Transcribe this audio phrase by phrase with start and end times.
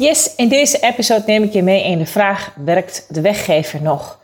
[0.00, 4.20] Yes, in deze episode neem ik je mee in de vraag: werkt de weggever nog?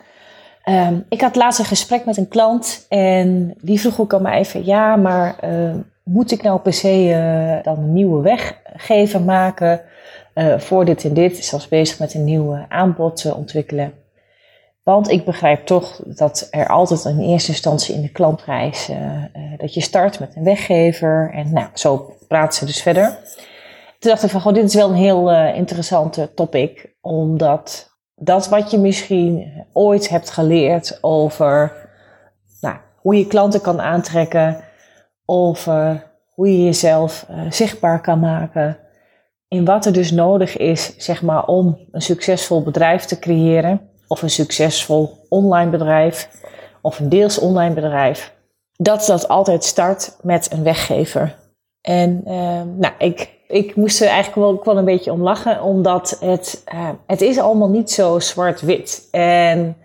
[0.65, 4.39] Um, ik had laatst een gesprek met een klant en die vroeg ook aan mij
[4.39, 9.81] even: ja, maar uh, moet ik nou per se uh, dan een nieuwe weggever maken
[10.35, 11.45] uh, voor dit en dit?
[11.45, 13.93] Zelfs bezig met een nieuw aanbod ontwikkelen.
[14.83, 18.91] Want ik begrijp toch dat er altijd in eerste instantie in de klantreis
[19.57, 23.19] dat je start met een weggever en nou, zo praten ze dus verder.
[24.07, 26.95] Toen dacht van, goh, dit is wel een heel uh, interessante topic.
[27.01, 31.73] Omdat dat wat je misschien ooit hebt geleerd over
[32.61, 34.65] nou, hoe je klanten kan aantrekken,
[35.25, 38.79] over hoe je jezelf uh, zichtbaar kan maken,
[39.49, 44.23] in wat er dus nodig is, zeg maar, om een succesvol bedrijf te creëren, of
[44.23, 46.31] een succesvol online bedrijf,
[46.83, 48.35] of een deels online bedrijf,
[48.73, 51.37] dat dat altijd start met een weggever.
[51.81, 56.17] En uh, nou, ik ik moest er eigenlijk wel, wel een beetje om lachen, omdat
[56.21, 59.09] het, uh, het is allemaal niet zo zwart-wit.
[59.11, 59.77] En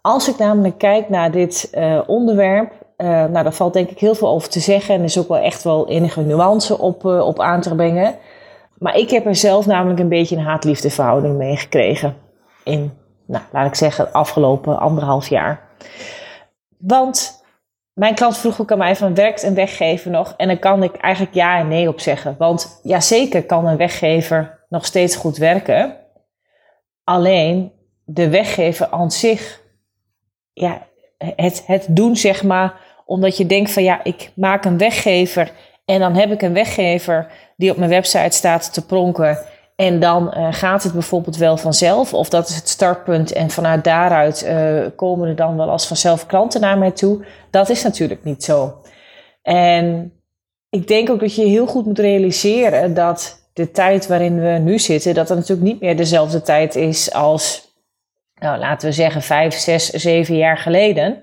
[0.00, 4.14] als ik namelijk kijk naar dit uh, onderwerp, uh, nou, daar valt denk ik heel
[4.14, 7.40] veel over te zeggen en er is ook wel echt wel enige nuance op, op
[7.40, 8.14] aan te brengen.
[8.78, 12.16] Maar ik heb er zelf namelijk een beetje een haat-liefde mee gekregen.
[12.64, 12.92] In,
[13.26, 15.60] nou, laat ik zeggen, afgelopen anderhalf jaar.
[16.78, 17.44] Want
[17.96, 20.34] mijn klant vroeg ook aan mij van werkt een weggever nog?
[20.36, 22.34] En dan kan ik eigenlijk ja en nee op zeggen.
[22.38, 25.96] Want ja, zeker kan een weggever nog steeds goed werken.
[27.04, 27.72] Alleen
[28.04, 29.62] de weggever aan zich,
[30.52, 30.86] ja,
[31.18, 35.52] het, het doen zeg maar, omdat je denkt van ja, ik maak een weggever
[35.84, 39.38] en dan heb ik een weggever die op mijn website staat te pronken.
[39.76, 43.84] En dan uh, gaat het bijvoorbeeld wel vanzelf, of dat is het startpunt en vanuit
[43.84, 47.24] daaruit uh, komen er dan wel als vanzelf klanten naar mij toe.
[47.50, 48.80] Dat is natuurlijk niet zo.
[49.42, 50.12] En
[50.70, 54.78] ik denk ook dat je heel goed moet realiseren dat de tijd waarin we nu
[54.78, 57.74] zitten, dat het natuurlijk niet meer dezelfde tijd is als,
[58.34, 61.22] nou, laten we zeggen, vijf, zes, zeven jaar geleden.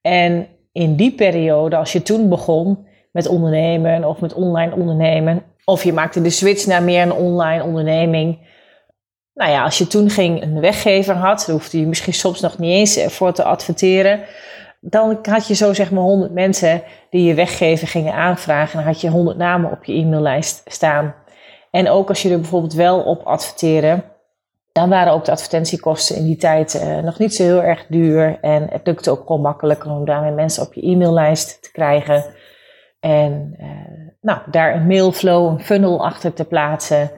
[0.00, 5.84] En in die periode, als je toen begon met ondernemen of met online ondernemen, of
[5.84, 8.38] je maakte de switch naar meer een online onderneming.
[9.34, 12.70] Nou ja, als je toen ging een weggever had, hoefde je misschien soms nog niet
[12.70, 14.20] eens voor te adverteren.
[14.80, 18.78] Dan had je zo zeg maar 100 mensen die je weggever gingen aanvragen.
[18.78, 21.14] En dan had je 100 namen op je e-maillijst staan.
[21.70, 24.02] En ook als je er bijvoorbeeld wel op adverteerde,
[24.72, 28.38] dan waren ook de advertentiekosten in die tijd uh, nog niet zo heel erg duur.
[28.40, 32.24] En het lukte ook gewoon makkelijker om daarmee mensen op je e-maillijst te krijgen.
[33.00, 33.54] En
[34.20, 37.10] nou, daar een mailflow, een funnel achter te plaatsen.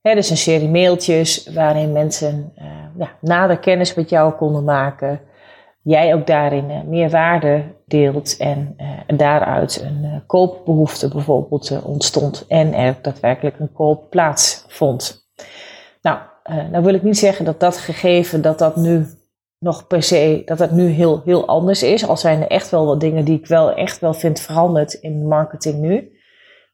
[0.00, 2.64] He, dus een serie mailtjes waarin mensen uh,
[2.98, 5.20] ja, nader kennis met jou konden maken.
[5.82, 8.76] Jij ook daarin uh, meer waarde deelt en
[9.06, 12.44] daaruit een koopbehoefte bijvoorbeeld ontstond.
[12.48, 15.28] En er daadwerkelijk een koop plaatsvond.
[16.02, 16.18] Nou,
[16.70, 19.06] nou wil ik niet zeggen dat dat gegeven, dat dat nu
[19.58, 22.08] nog per se dat het nu heel, heel anders is.
[22.08, 25.28] Al zijn er echt wel wat dingen die ik wel echt wel vind veranderd in
[25.28, 26.17] marketing nu.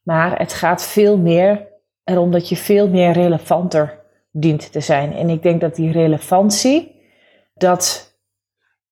[0.04, 1.66] Maar het gaat veel meer
[2.04, 4.00] erom dat je veel meer relevanter
[4.31, 5.12] dient te zijn.
[5.12, 7.03] En ik denk dat die relevantie,
[7.54, 8.12] dat,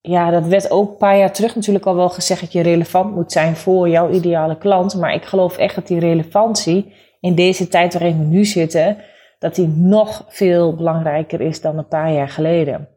[0.00, 3.14] ja, dat werd ook een paar jaar terug natuurlijk al wel gezegd dat je relevant
[3.14, 4.94] moet zijn voor jouw ideale klant.
[4.94, 8.96] Maar ik geloof echt dat die relevantie in deze tijd waarin we nu zitten,
[9.38, 12.88] dat die nog veel belangrijker is dan een paar jaar geleden.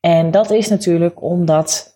[0.00, 1.93] En dat is natuurlijk omdat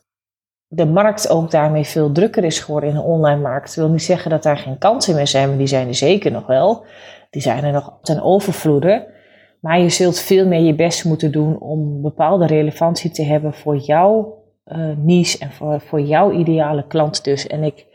[0.69, 3.71] de markt ook daarmee veel drukker is geworden in de online markt.
[3.71, 6.31] Ik wil niet zeggen dat daar geen kansen meer zijn, maar die zijn er zeker
[6.31, 6.85] nog wel.
[7.31, 9.17] Die zijn er nog ten overvloede.
[9.61, 13.77] Maar je zult veel meer je best moeten doen om bepaalde relevantie te hebben voor
[13.77, 17.47] jouw uh, niche en voor, voor jouw ideale klant dus.
[17.47, 17.87] En ik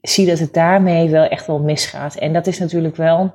[0.00, 2.14] zie dat het daarmee wel echt wel misgaat.
[2.14, 3.32] En dat is natuurlijk wel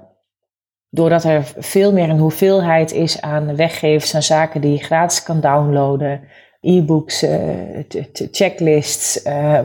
[0.90, 5.40] doordat er veel meer een hoeveelheid is aan weggevers aan zaken die je gratis kan
[5.40, 6.22] downloaden,
[6.68, 7.84] e-books, uh,
[8.32, 9.60] checklists, uh,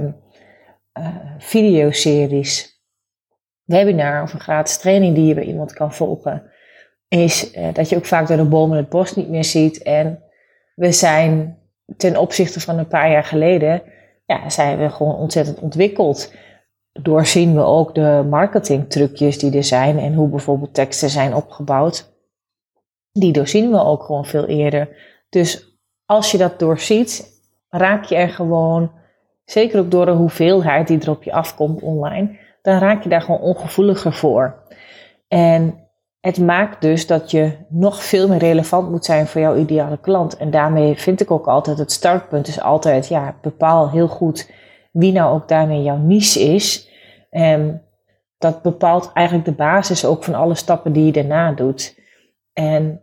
[1.38, 2.82] videoseries,
[3.64, 6.50] webinar of een gratis training die je bij iemand kan volgen,
[7.08, 9.82] is eh, dat je ook vaak door de bomen het bos niet meer ziet.
[9.82, 10.22] En
[10.74, 11.58] we zijn
[11.96, 13.82] ten opzichte van een paar jaar geleden,
[14.26, 16.34] ja, zijn we gewoon ontzettend ontwikkeld.
[16.92, 22.10] doorzien we ook de marketingtrucjes die er zijn en hoe bijvoorbeeld teksten zijn opgebouwd.
[23.12, 24.88] Die doorzien we ook gewoon veel eerder.
[25.28, 25.71] Dus
[26.06, 28.92] als je dat doorziet, raak je er gewoon,
[29.44, 33.22] zeker ook door de hoeveelheid die er op je afkomt online, dan raak je daar
[33.22, 34.62] gewoon ongevoeliger voor.
[35.28, 35.82] En
[36.20, 40.36] het maakt dus dat je nog veel meer relevant moet zijn voor jouw ideale klant.
[40.36, 44.50] En daarmee vind ik ook altijd het startpunt is altijd, ja, bepaal heel goed
[44.92, 46.90] wie nou ook daarmee jouw niche is.
[47.30, 47.82] En
[48.38, 51.98] dat bepaalt eigenlijk de basis ook van alle stappen die je daarna doet.
[52.52, 53.00] En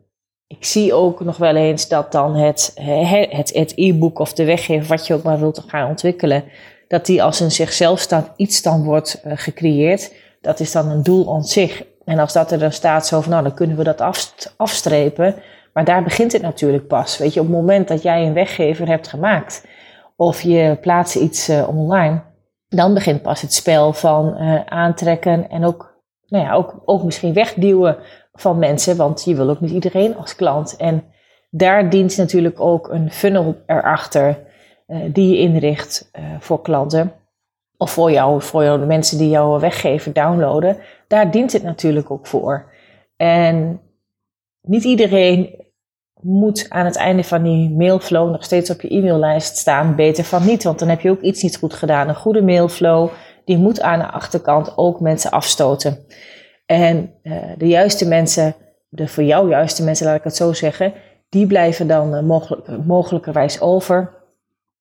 [0.50, 2.72] ik zie ook nog wel eens dat dan het,
[3.30, 6.44] het, het e-book of de weggever, wat je ook maar wilt gaan ontwikkelen,
[6.88, 10.14] dat die als een zichzelf staand iets dan wordt uh, gecreëerd.
[10.42, 11.84] Dat is dan een doel aan zich.
[12.06, 14.02] En als dat er dan staat zo van, nou dan kunnen we dat
[14.58, 15.36] afstrepen.
[15.74, 17.18] Maar daar begint het natuurlijk pas.
[17.18, 19.66] Weet je, op het moment dat jij een weggever hebt gemaakt
[20.16, 22.22] of je plaatst iets uh, online,
[22.68, 25.98] dan begint pas het spel van uh, aantrekken en ook,
[26.28, 27.98] nou ja, ook, ook misschien wegduwen
[28.40, 30.76] van mensen, want je wil ook niet iedereen als klant.
[30.76, 31.04] En
[31.50, 34.38] daar dient natuurlijk ook een funnel erachter
[34.88, 37.14] uh, die je inricht voor klanten
[37.78, 40.78] of voor jou, voor jou, de mensen die jouw weggever downloaden,
[41.08, 42.72] daar dient het natuurlijk ook voor.
[43.18, 43.82] En
[44.62, 45.68] niet iedereen
[46.22, 49.96] moet aan het einde van die mailflow nog steeds op je e-maillijst staan.
[49.96, 52.08] Beter van niet, want dan heb je ook iets niet goed gedaan.
[52.08, 53.10] Een goede mailflow,
[53.46, 56.06] die moet aan de achterkant ook mensen afstoten.
[56.70, 58.56] En uh, de juiste mensen,
[58.90, 60.94] de voor jou juiste mensen, laat ik het zo zeggen,
[61.30, 64.14] die blijven dan uh, mogelijk, mogelijkerwijs over.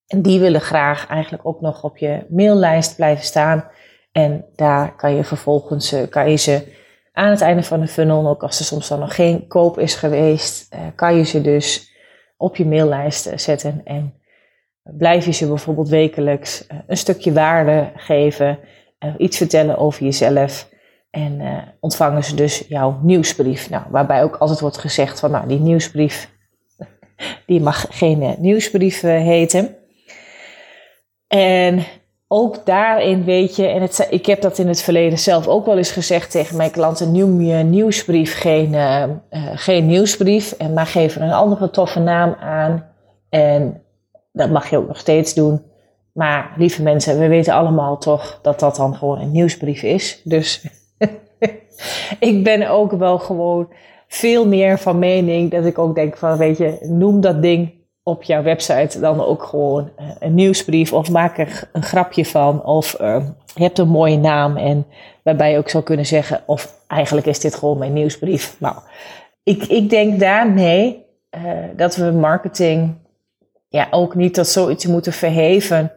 [0.07, 3.65] En die willen graag eigenlijk ook nog op je maillijst blijven staan.
[4.13, 6.77] En daar kan je vervolgens uh, kan je ze
[7.13, 9.95] aan het einde van de funnel, ook als er soms dan nog geen koop is
[9.95, 11.93] geweest, kan je ze dus
[12.37, 13.81] op je maillijst eh, zetten.
[13.85, 14.15] En
[14.83, 18.59] blijf je ze bijvoorbeeld wekelijks een stukje waarde geven,
[19.19, 20.77] iets vertellen over jezelf.
[21.11, 21.41] En
[21.81, 23.71] ontvangen ze dus jouw nieuwsbrief.
[23.71, 26.31] Nou, waarbij ook altijd wordt gezegd van nou, die nieuwsbrief,
[27.47, 29.77] die mag geen nieuwsbrief heten.
[31.27, 31.85] En
[32.29, 35.77] ook daarin weet je, en het, ik heb dat in het verleden zelf ook wel
[35.77, 40.87] eens gezegd tegen mijn klanten: noem je nieuwsbrief geen, uh, uh, geen nieuwsbrief, en maar
[40.87, 42.87] geef er een andere toffe naam aan.
[43.29, 43.83] En
[44.33, 45.63] dat mag je ook nog steeds doen.
[46.13, 50.21] Maar lieve mensen, we weten allemaal toch dat dat dan gewoon een nieuwsbrief is.
[50.25, 50.67] Dus
[52.31, 53.69] ik ben ook wel gewoon
[54.09, 58.23] veel meer van mening dat ik ook denk van, weet je, noem dat ding op
[58.23, 63.01] jouw website dan ook gewoon eh, een nieuwsbrief of maak er een grapje van of
[63.01, 63.25] uh,
[63.55, 64.87] je hebt een mooie naam en
[65.23, 68.57] waarbij je ook zou kunnen zeggen of eigenlijk is dit gewoon mijn nieuwsbrief.
[68.61, 68.77] Nou,
[69.43, 71.07] ik, ik denk daarmee
[71.37, 71.43] uh,
[71.77, 72.95] dat we marketing
[73.69, 75.93] ja ook niet tot zoiets moeten verheven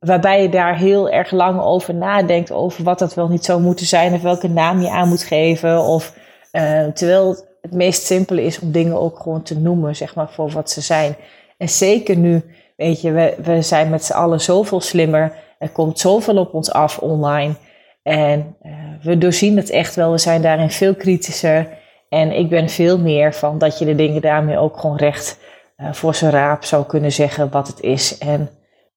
[0.00, 3.86] waarbij je daar heel erg lang over nadenkt over wat dat wel niet zou moeten
[3.86, 6.14] zijn of welke naam je aan moet geven of
[6.52, 10.50] uh, terwijl het meest simpele is om dingen ook gewoon te noemen, zeg maar, voor
[10.50, 11.16] wat ze zijn.
[11.58, 12.44] En zeker nu,
[12.76, 15.32] weet je, we, we zijn met z'n allen zoveel slimmer.
[15.58, 17.54] Er komt zoveel op ons af online.
[18.02, 20.10] En uh, we doorzien het echt wel.
[20.10, 21.68] We zijn daarin veel kritischer.
[22.08, 25.38] En ik ben veel meer van dat je de dingen daarmee ook gewoon recht
[25.76, 28.18] uh, voor zijn raap zou kunnen zeggen wat het is.
[28.18, 28.50] En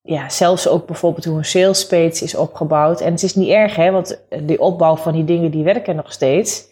[0.05, 3.01] ja, zelfs ook bijvoorbeeld hoe een sales page is opgebouwd.
[3.01, 6.13] En het is niet erg, hè, want die opbouw van die dingen die werken nog
[6.13, 6.71] steeds.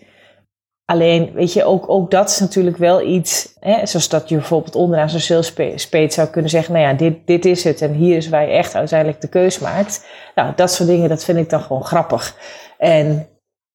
[0.85, 4.75] Alleen, weet je, ook, ook dat is natuurlijk wel iets, hè, zoals dat je bijvoorbeeld
[4.75, 5.53] onderaan zo'n sales
[5.89, 8.51] page zou kunnen zeggen, nou ja, dit, dit is het en hier is waar je
[8.51, 10.07] echt uiteindelijk de keus maakt.
[10.35, 12.37] Nou, dat soort dingen, dat vind ik dan gewoon grappig.
[12.77, 13.27] En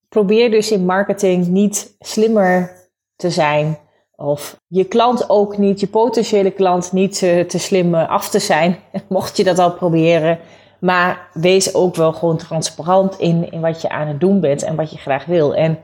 [0.08, 2.70] probeer dus in marketing niet slimmer
[3.16, 3.78] te zijn
[4.16, 8.76] of je klant ook niet, je potentiële klant niet te, te slim af te zijn,
[9.08, 10.38] mocht je dat al proberen.
[10.78, 14.76] Maar wees ook wel gewoon transparant in, in wat je aan het doen bent en
[14.76, 15.54] wat je graag wil.
[15.54, 15.78] En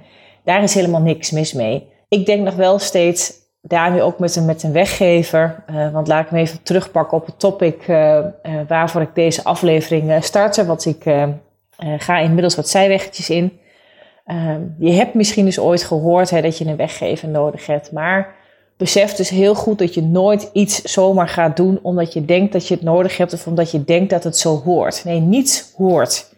[0.44, 1.88] daar is helemaal niks mis mee.
[2.08, 6.24] Ik denk nog wel steeds, daarmee ook met een, met een weggever, uh, want laat
[6.24, 8.18] ik me even terugpakken op het topic uh,
[8.68, 10.66] waarvoor ik deze aflevering startte.
[10.66, 11.02] Want ik
[11.98, 13.60] ga inmiddels wat zijweggetjes in.
[14.24, 18.34] Ehm, je hebt misschien dus ooit gehoord dat je een weggever nodig hebt, maar
[18.76, 22.68] besef dus heel goed dat je nooit iets zomaar gaat doen omdat je denkt dat
[22.68, 25.04] je het nodig hebt of omdat je denkt dat het zo hoort.
[25.04, 26.34] Nee, niets hoort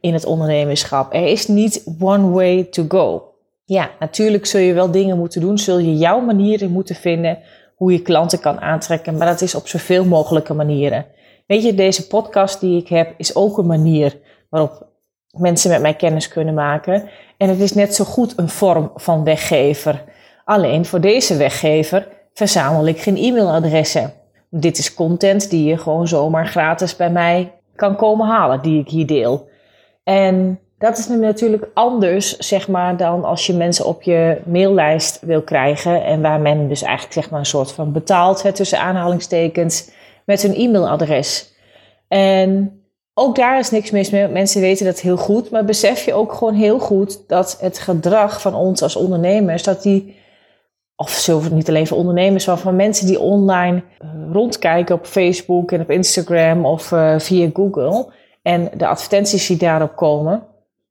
[0.00, 1.14] in het ondernemerschap.
[1.14, 3.34] Er is niet one way to go.
[3.64, 5.58] Ja, natuurlijk zul je wel dingen moeten doen.
[5.58, 7.38] Zul je jouw manieren moeten vinden
[7.76, 9.16] hoe je klanten kan aantrekken.
[9.16, 11.06] Maar dat is op zoveel mogelijke manieren.
[11.46, 14.18] Weet je, deze podcast die ik heb is ook een manier
[14.50, 14.86] waarop
[15.38, 17.08] mensen met mij kennis kunnen maken.
[17.36, 20.04] En het is net zo goed een vorm van weggever.
[20.44, 24.12] Alleen voor deze weggever verzamel ik geen e-mailadressen.
[24.50, 28.88] Dit is content die je gewoon zomaar gratis bij mij kan komen halen, die ik
[28.88, 29.48] hier deel.
[30.04, 35.42] En dat is natuurlijk anders, zeg maar, dan als je mensen op je maillijst wil
[35.42, 36.04] krijgen.
[36.04, 39.90] En waar men dus eigenlijk zeg maar een soort van betaalt, tussen aanhalingstekens,
[40.24, 41.54] met hun e-mailadres.
[42.08, 42.80] En
[43.18, 44.28] ook daar is niks mis mee.
[44.28, 45.50] Mensen weten dat heel goed.
[45.50, 49.82] Maar besef je ook gewoon heel goed dat het gedrag van ons als ondernemers, dat
[49.82, 50.16] die,
[50.96, 55.72] of zullen niet alleen voor ondernemers, maar van mensen die online eh, rondkijken op Facebook
[55.72, 58.06] en op Instagram of uh, via Google.
[58.42, 60.46] En de advertenties die daarop komen,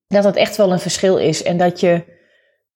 [0.07, 1.43] dat het echt wel een verschil is.
[1.43, 2.03] En dat je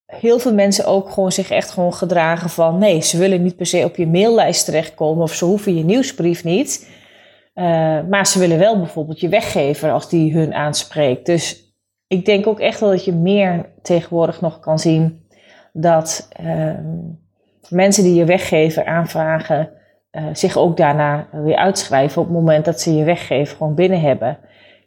[0.06, 3.66] heel veel mensen ook gewoon zich echt gewoon gedragen van nee, ze willen niet per
[3.66, 6.98] se op je maillijst terechtkomen of ze hoeven je nieuwsbrief niet.
[7.56, 11.26] Uh, maar ze willen wel bijvoorbeeld je weggever als die hun aanspreekt.
[11.26, 11.74] Dus
[12.08, 15.28] ik denk ook echt wel dat je meer tegenwoordig nog kan zien
[15.74, 16.74] dat uh,
[17.70, 19.70] mensen die je weggever aanvragen,
[20.12, 24.02] uh, zich ook daarna weer uitschrijven op het moment dat ze je weggever gewoon binnen
[24.02, 24.38] hebben.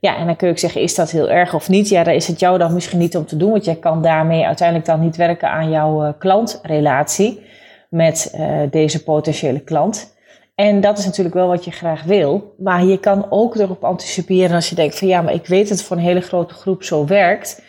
[0.01, 1.89] Ja, en dan kun je zeggen, is dat heel erg of niet?
[1.89, 4.47] Ja, daar is het jou dan misschien niet om te doen, want jij kan daarmee
[4.47, 7.43] uiteindelijk dan niet werken aan jouw klantrelatie
[7.89, 8.39] met
[8.71, 10.17] deze potentiële klant.
[10.55, 12.55] En dat is natuurlijk wel wat je graag wil.
[12.59, 15.79] Maar je kan ook erop anticiperen als je denkt van ja, maar ik weet dat
[15.79, 17.63] het voor een hele grote groep zo werkt.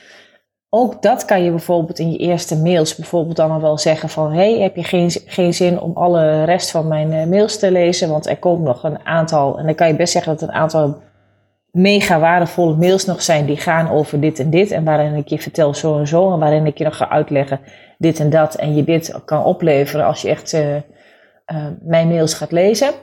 [0.70, 4.32] Ook dat kan je bijvoorbeeld in je eerste mails bijvoorbeeld dan al wel zeggen van
[4.32, 8.10] hey, heb je geen, geen zin om alle rest van mijn eh, mails te lezen?
[8.10, 11.02] Want er komt nog een aantal, en dan kan je best zeggen dat een aantal
[11.72, 14.72] mega waardevolle mails nog zijn die gaan over dit en dit.
[14.72, 16.34] En waarin ik je vertel zo en zo.
[16.34, 17.60] En waarin ik je nog ga uitleggen
[17.98, 18.56] dit en dat.
[18.56, 20.54] En je dit kan opleveren als je echt...
[20.54, 20.62] Uh,
[21.52, 22.94] uh, mijn mails gaat lezen,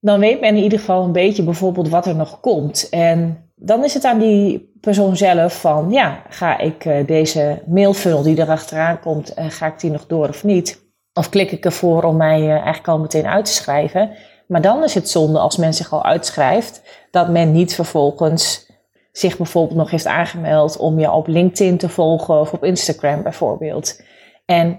[0.00, 2.88] dan weet men in ieder geval een beetje bijvoorbeeld wat er nog komt.
[2.88, 8.22] En dan is het aan die persoon zelf van, ja, ga ik uh, deze mailfunnel
[8.22, 10.84] die erachteraan komt, uh, ga ik die nog door of niet?
[11.12, 14.10] Of klik ik ervoor om mij eigenlijk al meteen uit te schrijven?
[14.46, 18.70] Maar dan is het zonde als men zich al uitschrijft, dat men niet vervolgens
[19.12, 24.02] zich bijvoorbeeld nog heeft aangemeld om je op LinkedIn te volgen of op Instagram bijvoorbeeld.
[24.44, 24.78] En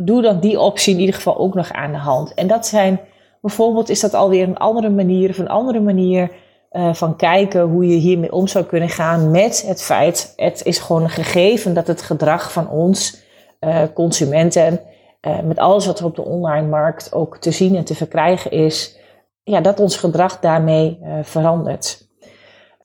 [0.00, 2.34] doe dan die optie in ieder geval ook nog aan de hand.
[2.34, 3.00] En dat zijn
[3.40, 6.30] bijvoorbeeld, is dat alweer een andere manier of een andere manier
[6.72, 10.78] uh, van kijken hoe je hiermee om zou kunnen gaan met het feit, het is
[10.78, 13.22] gewoon een gegeven dat het gedrag van ons
[13.60, 14.80] uh, consumenten,
[15.20, 18.50] uh, met alles wat er op de online markt ook te zien en te verkrijgen
[18.50, 18.98] is,
[19.42, 22.07] ja, dat ons gedrag daarmee verandert.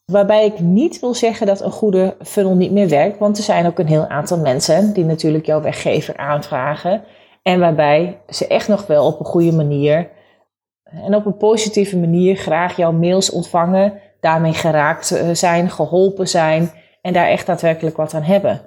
[0.06, 3.66] Waarbij ik niet wil zeggen dat een goede funnel niet meer werkt, want er zijn
[3.66, 7.04] ook een heel aantal mensen die natuurlijk jouw weggever aanvragen.
[7.42, 10.10] En waarbij ze echt nog wel op een goede manier
[10.84, 16.72] en op een positieve manier graag jouw mails ontvangen, daarmee geraakt eh, zijn, geholpen zijn
[17.02, 18.62] en daar echt daadwerkelijk wat aan hebben.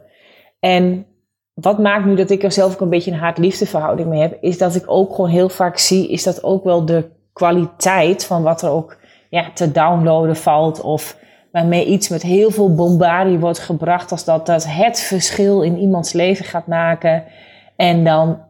[0.60, 1.06] En
[1.54, 4.38] wat maakt nu dat ik er zelf ook een beetje een haat-liefde verhouding mee heb,
[4.40, 8.42] is dat ik ook gewoon heel vaak zie, is dat ook wel de kwaliteit van
[8.42, 8.96] wat er ook
[9.30, 11.16] ja, te downloaden valt of
[11.56, 16.12] waarmee iets met heel veel bombardie wordt gebracht, als dat dat het verschil in iemands
[16.12, 17.24] leven gaat maken.
[17.76, 18.44] En dan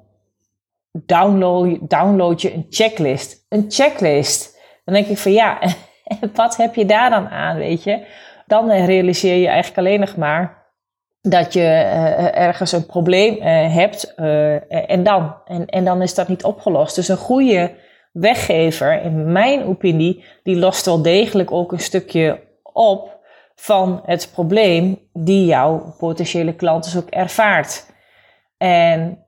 [0.92, 3.46] download, download je een checklist.
[3.48, 4.58] Een checklist.
[4.84, 5.58] Dan denk ik van ja,
[6.34, 8.06] wat heb je daar dan aan, weet je?
[8.46, 10.64] Dan realiseer je eigenlijk alleen nog maar
[11.20, 14.14] dat je uh, ergens een probleem uh, hebt
[14.68, 15.34] en dan.
[15.44, 16.94] En, en dan is dat niet opgelost.
[16.94, 17.74] Dus een goede
[18.12, 22.45] weggever, in mijn opinie, die lost wel degelijk ook een stukje
[22.76, 23.18] op
[23.54, 27.86] van het probleem die jouw potentiële klant dus ook ervaart.
[28.56, 29.26] En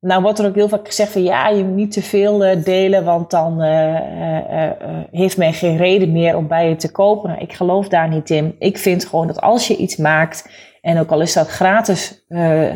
[0.00, 2.64] nou wordt er ook heel vaak gezegd van ja, je moet niet te veel uh,
[2.64, 4.70] delen, want dan uh, uh,
[5.10, 7.30] heeft men geen reden meer om bij je te kopen.
[7.30, 8.56] Nou, ik geloof daar niet in.
[8.58, 10.50] Ik vind gewoon dat als je iets maakt,
[10.80, 12.24] en ook al is dat gratis,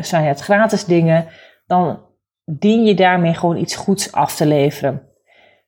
[0.01, 1.27] zijn het gratis dingen,
[1.65, 1.99] dan
[2.45, 5.01] dien je daarmee gewoon iets goeds af te leveren.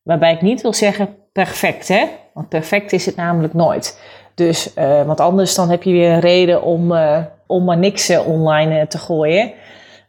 [0.04, 2.06] Waarbij ik niet wil zeggen perfect, hè?
[2.36, 4.00] Want perfect is het namelijk nooit.
[4.34, 8.10] Dus, uh, want anders dan heb je weer een reden om, uh, om maar niks
[8.10, 9.54] uh, online te gooien.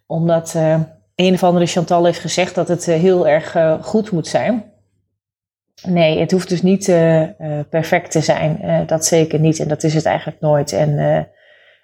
[0.06, 0.54] Omdat
[1.14, 4.72] een of andere Chantal heeft gezegd dat het heel erg goed moet zijn.
[5.86, 6.84] Nee, het hoeft dus niet
[7.70, 8.84] perfect te zijn.
[8.86, 9.58] dat zeker niet.
[9.58, 10.72] En dat is het eigenlijk nooit.
[10.72, 10.94] En,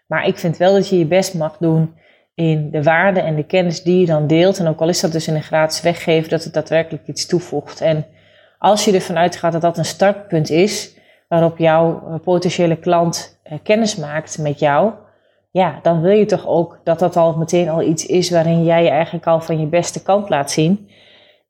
[0.06, 1.94] maar ik vind wel dat je je best mag doen
[2.34, 4.58] in de waarde en de kennis die je dan deelt.
[4.58, 7.80] En ook al is dat dus in een gratis weggeven, dat het daadwerkelijk iets toevoegt.
[7.80, 8.06] En
[8.62, 10.96] als je ervan uitgaat dat dat een startpunt is,
[11.28, 14.92] waarop jouw eh, potentiële klant eh, kennis maakt met jou,
[15.50, 18.82] ja, dan wil je toch ook dat dat al meteen al iets is waarin jij
[18.82, 20.88] je eigenlijk al van je beste kant laat zien.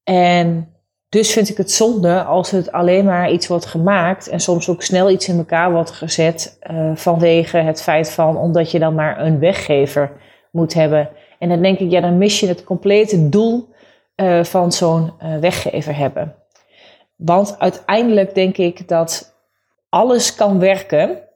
[0.05, 0.69] En
[1.09, 4.83] dus vind ik het zonde als het alleen maar iets wordt gemaakt en soms ook
[4.83, 9.21] snel iets in elkaar wordt gezet uh, vanwege het feit van omdat je dan maar
[9.21, 10.13] een weggever
[10.53, 11.09] moet hebben.
[11.39, 13.71] En dan denk ik, ja, dan mis je het complete doel
[14.43, 16.42] van zo'n weggever hebben.
[17.25, 19.37] Want uiteindelijk denk ik dat
[19.89, 21.31] alles kan werken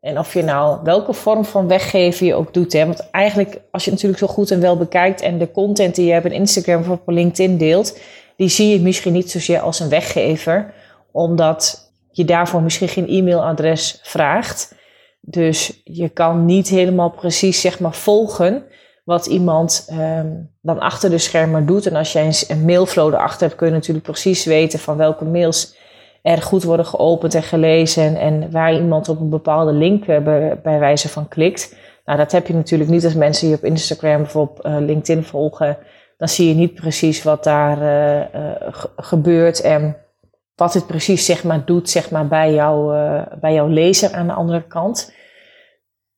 [0.00, 2.72] En of je nou welke vorm van weggeven je ook doet.
[2.72, 2.86] Hè?
[2.86, 6.18] Want eigenlijk, als je natuurlijk zo goed en wel bekijkt en de content die je
[6.18, 7.98] op Instagram of op LinkedIn deelt,
[8.36, 10.74] die zie je misschien niet zozeer als een weggever,
[11.12, 14.74] omdat je daarvoor misschien geen e-mailadres vraagt.
[15.20, 18.64] Dus je kan niet helemaal precies zeg maar, volgen
[19.04, 21.86] wat iemand um, dan achter de schermen doet.
[21.86, 25.76] En als jij een, mailflow erachter hebt, kun je natuurlijk precies weten van welke mails
[26.22, 30.22] er goed worden geopend en gelezen en waar iemand op een bepaalde link eh,
[30.62, 31.76] bij, wijze van klikt.
[32.04, 35.24] Nou, dat heb je natuurlijk niet als mensen je op Instagram of op uh, LinkedIn
[35.24, 35.78] volgen.
[36.16, 39.96] Dan zie je niet precies wat daar uh, gebeurt en
[40.54, 42.94] wat het precies zeg maar, doet zeg maar, bij, jou,
[43.40, 45.14] bij jouw lezer aan de andere kant.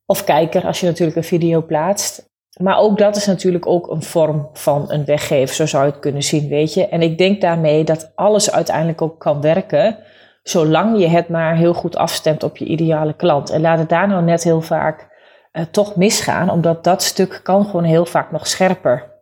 [0.07, 2.34] Of kijker, als je natuurlijk een video plaatst.
[2.61, 6.00] Maar ook dat is natuurlijk ook een vorm van een weggeven, zo zou je het
[6.00, 6.88] kunnen zien, weet je.
[6.88, 9.99] En ik denk daarmee dat alles uiteindelijk ook kan werken,
[10.42, 13.50] zolang je het maar heel goed afstemt op je ideale klant.
[13.50, 15.08] En laat het daar nou net heel vaak
[15.52, 19.12] uh, toch misgaan, omdat dat stuk kan gewoon heel vaak nog scherper.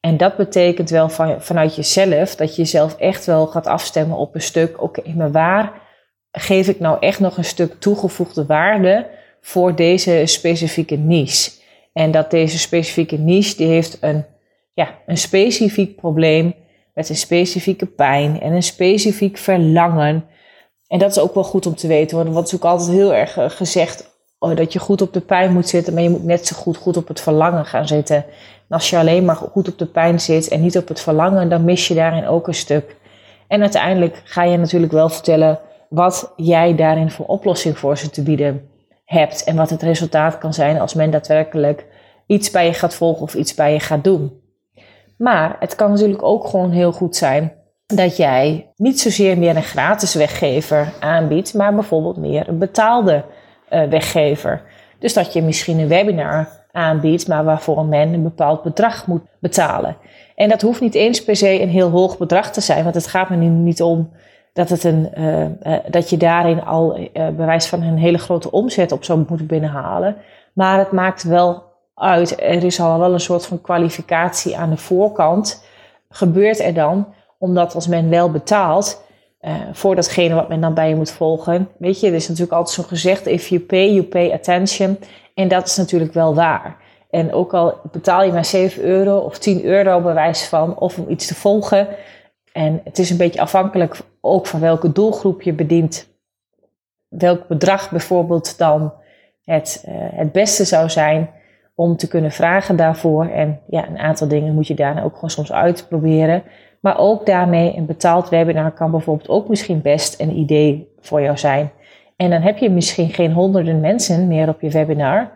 [0.00, 4.34] En dat betekent wel van, vanuit jezelf, dat je jezelf echt wel gaat afstemmen op
[4.34, 5.72] een stuk, oké, maar waar
[6.32, 9.06] geef ik nou echt nog een stuk toegevoegde waarde
[9.40, 11.55] voor deze specifieke niche?
[11.96, 14.24] En dat deze specifieke niche, die heeft een,
[14.74, 16.54] ja, een specifiek probleem
[16.94, 20.24] met een specifieke pijn en een specifiek verlangen.
[20.88, 23.14] En dat is ook wel goed om te weten, want het is ook altijd heel
[23.14, 26.24] erg eh, gezegd oh, dat je goed op de pijn moet zitten, maar je moet
[26.24, 28.16] net zo goed goed op het verlangen gaan zitten.
[28.16, 28.24] En
[28.68, 31.64] als je alleen maar goed op de pijn zit en niet op het verlangen, dan
[31.64, 32.96] mis je daarin ook een stuk.
[33.48, 38.22] En uiteindelijk ga je natuurlijk wel vertellen wat jij daarin voor oplossing voor ze te
[38.22, 38.74] bieden
[39.06, 39.44] hebt.
[39.44, 41.86] En wat het resultaat kan zijn als men daadwerkelijk
[42.26, 44.40] iets bij je gaat volgen of iets bij je gaat doen.
[45.18, 47.52] Maar het kan natuurlijk ook gewoon heel goed zijn
[47.86, 53.24] dat jij niet zozeer meer een gratis weggever aanbiedt, maar bijvoorbeeld meer een betaalde
[53.70, 54.62] uh, weggever.
[54.98, 59.96] Dus dat je misschien een webinar aanbiedt, maar waarvoor men een bepaald bedrag moet betalen.
[60.34, 63.06] En dat hoeft niet eens per se een heel hoog bedrag te zijn, want het
[63.06, 64.10] gaat me nu niet om
[64.56, 65.48] dat, het een, uh, uh,
[65.90, 70.16] dat je daarin al bewijs van een hele grote omzet op zou moeten binnenhalen.
[70.52, 71.62] Maar het maakt wel
[71.94, 72.40] uit.
[72.40, 75.64] Er is al wel een soort van kwalificatie aan de voorkant.
[76.08, 77.06] Gebeurt er dan,
[77.38, 79.04] omdat als men wel betaalt
[79.42, 81.68] uh, voor datgene wat men dan bij je moet volgen.
[81.78, 84.98] Weet je, er is natuurlijk altijd zo gezegd: if you pay, you pay attention.
[85.34, 86.76] En dat is natuurlijk wel waar.
[87.10, 91.08] En ook al betaal je maar 7 euro of 10 euro bewijs van, of om
[91.08, 91.88] iets te volgen.
[92.56, 96.08] En het is een beetje afhankelijk ook van welke doelgroep je bedient.
[97.08, 98.92] Welk bedrag bijvoorbeeld dan
[99.44, 101.30] het, uh, het beste zou zijn
[101.74, 103.26] om te kunnen vragen daarvoor.
[103.26, 106.42] En ja, een aantal dingen moet je daarna ook gewoon soms uitproberen.
[106.80, 111.38] Maar ook daarmee een betaald webinar kan bijvoorbeeld ook misschien best een idee voor jou
[111.38, 111.70] zijn.
[112.16, 115.32] En dan heb je misschien geen honderden mensen meer op je webinar.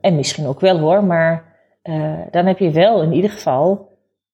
[0.00, 1.44] En misschien ook wel hoor, maar
[1.82, 3.88] uh, dan heb je wel in ieder geval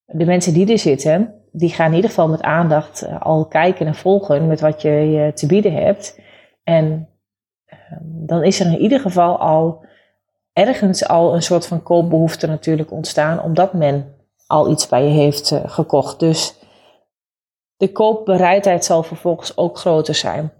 [0.05, 3.87] de mensen die er zitten, die gaan in ieder geval met aandacht uh, al kijken
[3.87, 6.19] en volgen met wat je, je te bieden hebt.
[6.63, 7.09] En
[7.67, 9.85] uh, dan is er in ieder geval al
[10.53, 14.15] ergens al een soort van koopbehoefte natuurlijk ontstaan, omdat men
[14.47, 16.19] al iets bij je heeft uh, gekocht.
[16.19, 16.59] Dus
[17.77, 20.51] de koopbereidheid zal vervolgens ook groter zijn.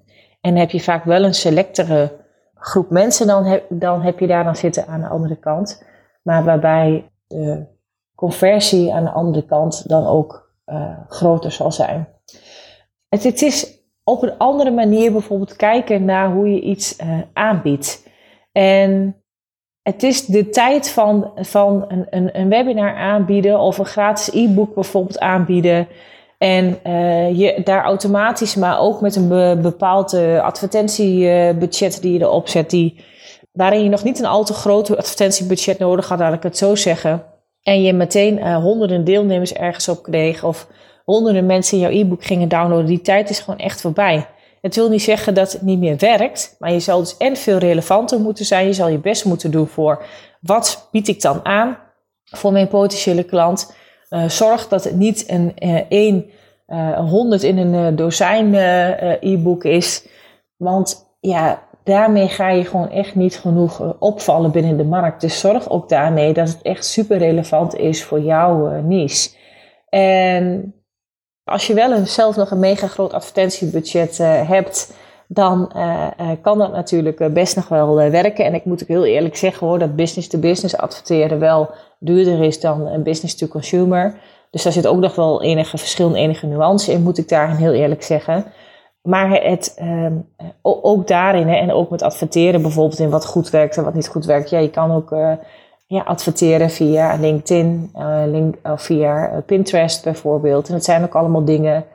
[0.41, 4.43] En heb je vaak wel een selectere groep mensen, dan heb, dan heb je daar
[4.43, 5.83] dan zitten aan de andere kant.
[6.23, 7.65] Maar waarbij de
[8.15, 12.07] conversie aan de andere kant dan ook uh, groter zal zijn.
[13.09, 18.07] Het, het, is op een andere manier bijvoorbeeld kijken naar hoe je iets uh, aanbiedt.
[18.51, 19.21] En
[19.81, 24.73] het is de tijd van, van een, een, een webinar aanbieden of een gratis e-book
[24.73, 25.87] bijvoorbeeld aanbieden.
[26.37, 32.47] En uh, je daar automatisch, maar ook met een be, bepaald advertentiebudget die je erop
[32.47, 33.05] zet, die,
[33.51, 36.75] waarin je nog niet een al te groot advertentiebudget nodig had, laat ik het zo
[36.75, 37.36] zeggen.
[37.67, 40.67] En je meteen uh, honderden deelnemers ergens op kreeg of
[41.03, 42.85] honderden mensen jouw e-book gingen downloaden.
[42.85, 44.27] Die tijd is gewoon echt voorbij.
[44.61, 47.57] Het wil niet zeggen dat het niet meer werkt, maar je zal dus en veel
[47.57, 48.65] relevanter moeten zijn.
[48.65, 50.05] Je zal je best moeten doen voor
[50.41, 51.77] wat bied ik dan aan
[52.23, 53.75] voor mijn potentiële klant.
[54.09, 56.31] Uh, zorg dat het niet een
[56.67, 58.53] uh, honderd in een dozijn
[59.19, 60.07] e-book is.
[60.57, 65.21] Want ja, daarmee ga je gewoon echt niet genoeg opvallen binnen de markt.
[65.21, 69.29] Dus zorg ook daarmee dat het echt super relevant is voor jouw niche.
[69.89, 70.73] En
[71.43, 74.93] als je wel een, zelf nog een mega groot advertentiebudget uh, hebt,
[75.27, 75.71] dan
[76.41, 78.45] kan dat natuurlijk best nog wel werken.
[78.45, 81.69] En ik moet ook heel eerlijk zeggen hoor, dat business-to-business -business adverteren wel
[81.99, 84.19] duurder is dan business-to-consumer.
[84.51, 87.55] Dus daar zit ook nog wel enige verschil en enige nuance in, moet ik daarin
[87.55, 88.45] heel eerlijk zeggen.
[89.07, 90.13] Maar het, ehm,
[90.61, 94.07] ook daarin, hè, en ook met adverteren bijvoorbeeld in wat goed werkt en wat niet
[94.07, 94.49] goed werkt.
[94.49, 95.33] Ja, je kan ook uh,
[95.87, 97.91] ja, adverteren via LinkedIn,
[98.25, 100.67] link, of via Pinterest bijvoorbeeld.
[100.67, 101.85] En het zijn ook allemaal dingen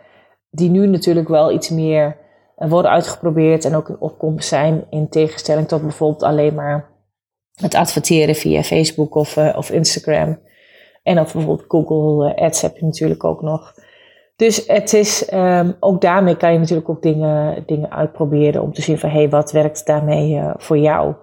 [0.50, 2.16] die nu natuurlijk wel iets meer
[2.54, 4.84] worden uitgeprobeerd en ook een opkomst zijn.
[4.90, 6.90] In tegenstelling tot bijvoorbeeld alleen maar
[7.54, 10.38] het adverteren via Facebook of, of Instagram.
[11.02, 13.74] En of bijvoorbeeld Google Ads heb je natuurlijk ook nog.
[14.42, 18.82] Dus het is, um, ook daarmee kan je natuurlijk ook dingen, dingen uitproberen om te
[18.82, 21.14] zien van hé, hey, wat werkt daarmee uh, voor jou.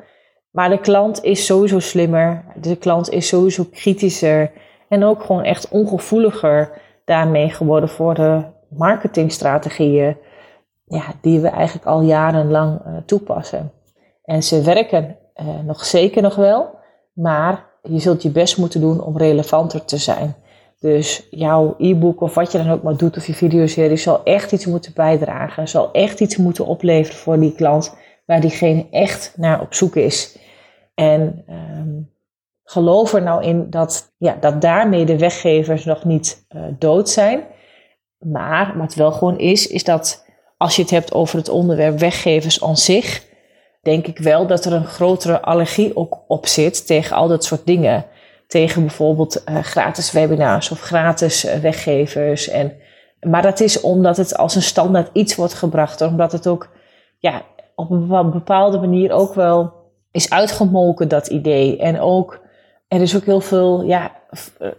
[0.51, 4.51] Maar de klant is sowieso slimmer, de klant is sowieso kritischer
[4.89, 10.17] en ook gewoon echt ongevoeliger daarmee geworden voor de marketingstrategieën
[10.86, 13.71] ja, die we eigenlijk al jarenlang uh, toepassen.
[14.23, 16.75] En ze werken uh, nog zeker nog wel,
[17.13, 20.36] maar je zult je best moeten doen om relevanter te zijn.
[20.80, 24.52] Dus jouw e-book of wat je dan ook maar doet, of je videoserie, zal echt
[24.52, 25.68] iets moeten bijdragen.
[25.68, 30.38] Zal echt iets moeten opleveren voor die klant waar diegene echt naar op zoek is.
[30.96, 32.12] En um,
[32.63, 37.44] geloof er nou in dat, ja, dat daarmee de weggevers nog niet uh, dood zijn.
[38.18, 40.26] Maar wat wel gewoon is, is dat
[40.58, 43.24] als je het hebt over het onderwerp weggevers aan zich,
[43.82, 47.65] denk ik wel dat er een grotere allergie ook op zit tegen al dat soort
[47.65, 48.06] dingen
[48.50, 52.48] tegen bijvoorbeeld uh, gratis webinars of gratis uh, weggevers.
[52.48, 52.74] En,
[53.22, 56.02] maar dat is omdat het als een standaard iets wordt gebracht.
[56.02, 56.70] Omdat het ook
[57.18, 57.42] ja,
[57.76, 59.74] op een bepaalde manier ook wel
[60.12, 61.78] is uitgemolken, dat idee.
[61.78, 62.42] En ook,
[62.88, 64.12] er is ook heel veel, ja,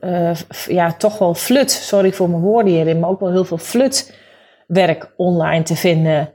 [0.01, 0.35] uh,
[0.67, 4.17] ja toch wel flut, sorry voor mijn woorden hierin, maar ook wel heel veel flut
[4.67, 6.31] werk online te vinden.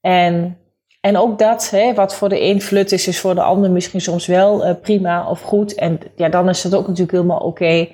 [0.00, 0.58] En
[1.00, 4.00] en ook dat, hè, wat voor de een flut is, is voor de ander misschien
[4.00, 5.74] soms wel uh, prima of goed.
[5.74, 7.88] En ja, dan is het ook natuurlijk helemaal oké.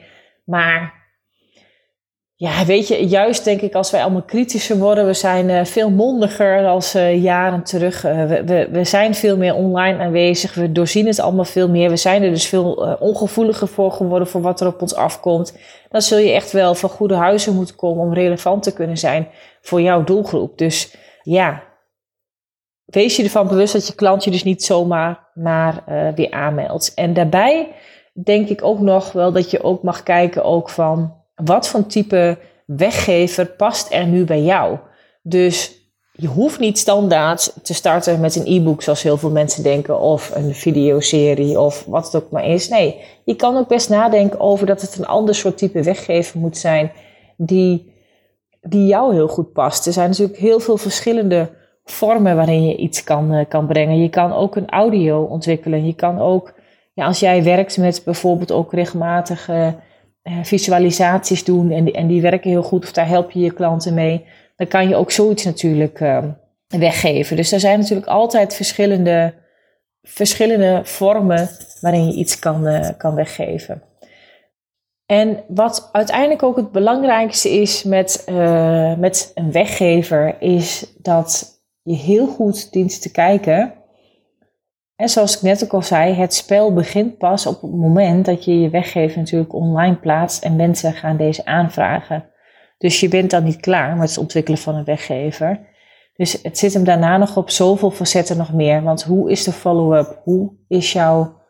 [0.44, 1.02] Maar
[2.34, 5.90] ja, weet je, juist denk ik als wij allemaal kritischer worden, we zijn uh, veel
[5.90, 8.02] mondiger als uh, jaren terug.
[8.02, 11.90] We, we, zijn veel meer online aanwezig, we doorzien het allemaal veel meer.
[11.90, 15.58] We zijn er dus veel ongevoeliger voor geworden voor wat er op ons afkomt.
[15.88, 19.28] Dan zul je echt wel van goede huizen moeten komen om relevant te kunnen zijn
[19.60, 20.58] voor jouw doelgroep.
[20.58, 21.62] Dus ja,
[22.94, 26.94] wees je ervan bewust dat je klant je dus niet zomaar maar uh, weer aanmeldt.
[26.94, 27.68] En daarbij
[28.12, 32.38] denk ik ook nog wel dat je ook mag kijken ook van wat voor type
[32.66, 34.78] weggever past er nu bij jou.
[35.22, 40.00] Dus je hoeft niet standaard te starten met een e-book zoals heel veel mensen denken
[40.00, 42.68] of een videoserie of wat het ook maar is.
[42.68, 46.56] Nee, je kan ook best nadenken over dat het een ander soort type weggever moet
[46.56, 46.92] zijn
[47.36, 47.92] die,
[48.60, 49.86] die jou heel goed past.
[49.86, 51.50] Er zijn natuurlijk heel veel verschillende
[51.84, 54.02] vormen waarin je iets kan, uh, kan brengen.
[54.02, 55.86] Je kan ook een audio ontwikkelen.
[55.86, 56.54] Je kan ook,
[56.92, 59.68] ja, als jij werkt met bijvoorbeeld ook regelmatig uh,
[60.42, 63.94] visualisaties doen en die, en die werken heel goed of daar help je je klanten
[63.94, 64.24] mee,
[64.56, 66.24] dan kan je ook zoiets natuurlijk uh,
[66.68, 67.36] weggeven.
[67.36, 69.34] Dus er zijn natuurlijk altijd verschillende,
[70.02, 71.48] verschillende vormen
[71.80, 73.82] waarin je iets kan, kan weggeven.
[75.06, 78.24] En wat uiteindelijk ook het belangrijkste is met,
[78.98, 81.53] met een weggever, is dat
[81.84, 83.74] je heel goed dient te kijken.
[84.96, 88.44] En zoals ik net ook al zei, het spel begint pas op het moment dat
[88.44, 92.24] je je weggever natuurlijk online plaatst en mensen gaan deze aanvragen.
[92.78, 95.72] Dus je bent dan niet klaar met het ontwikkelen van een weggever.
[96.16, 98.82] Dus het zit hem daarna nog op zoveel facetten nog meer.
[98.82, 100.20] Want hoe is de follow-up?
[100.24, 101.40] Hoe is jouw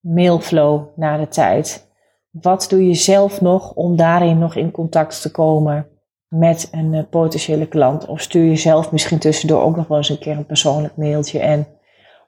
[0.00, 1.88] mailflow na de tijd?
[2.30, 5.86] Wat doe je zelf nog om daarin nog in contact te komen?
[6.30, 8.06] Met een uh, potentiële klant.
[8.06, 11.38] Of stuur je zelf misschien tussendoor ook nog wel eens een keer een persoonlijk mailtje.
[11.38, 11.66] En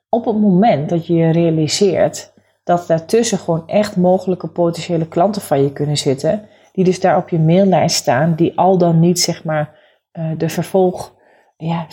[0.08, 2.32] op het moment dat je realiseert
[2.64, 7.28] dat daartussen gewoon echt mogelijke potentiële klanten van je kunnen zitten, die dus daar op
[7.28, 9.78] je maillijst staan, die al dan niet zeg maar
[10.12, 11.14] uh, de vervolg
[11.56, 11.86] ja,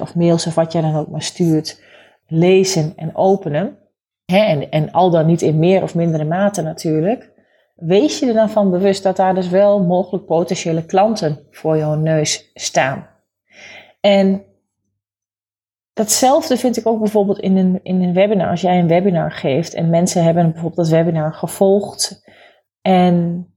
[0.00, 1.82] of mails of wat jij dan ook maar stuurt,
[2.26, 3.78] lezen en openen.
[4.24, 7.33] En, en al dan niet in meer of mindere mate natuurlijk
[7.74, 11.94] wees je er dan van bewust dat daar dus wel mogelijk potentiële klanten voor jouw
[11.94, 13.08] neus staan.
[14.00, 14.44] En
[15.92, 18.50] datzelfde vind ik ook bijvoorbeeld in een, in een webinar.
[18.50, 22.22] Als jij een webinar geeft en mensen hebben bijvoorbeeld dat webinar gevolgd
[22.80, 23.48] en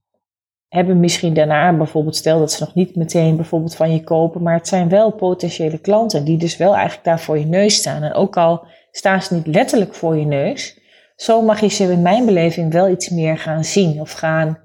[0.68, 4.54] hebben misschien daarna bijvoorbeeld, stel dat ze nog niet meteen bijvoorbeeld van je kopen, maar
[4.54, 8.04] het zijn wel potentiële klanten die dus wel eigenlijk daar voor je neus staan.
[8.04, 10.77] En ook al staan ze niet letterlijk voor je neus,
[11.18, 14.60] zo mag je ze in mijn beleving wel iets meer gaan zien of gaan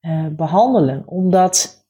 [0.00, 1.02] uh, behandelen.
[1.06, 1.86] Omdat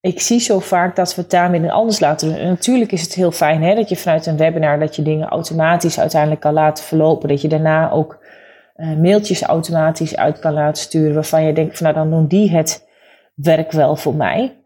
[0.00, 2.38] ik zie zo vaak dat we het daarmee anders laten doen.
[2.38, 5.28] En natuurlijk is het heel fijn hè, dat je vanuit een webinar dat je dingen
[5.28, 7.28] automatisch uiteindelijk kan laten verlopen.
[7.28, 8.24] Dat je daarna ook
[8.76, 12.50] uh, mailtjes automatisch uit kan laten sturen waarvan je denkt van nou dan doen die
[12.50, 12.88] het
[13.34, 14.56] werk wel voor mij.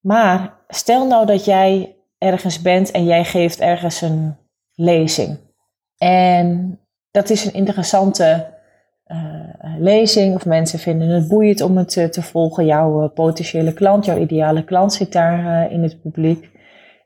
[0.00, 4.36] Maar stel nou dat jij ergens bent en jij geeft ergens een
[4.74, 5.38] lezing.
[5.98, 6.80] En
[7.16, 8.46] dat is een interessante
[9.06, 9.16] uh,
[9.78, 12.64] lezing of mensen vinden het boeiend om het te volgen.
[12.66, 16.50] Jouw potentiële klant, jouw ideale klant zit daar in het publiek.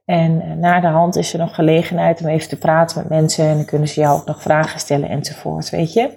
[0.05, 3.55] En na de hand is er nog gelegenheid om even te praten met mensen en
[3.55, 6.11] dan kunnen ze jou ook nog vragen stellen enzovoort, weet je.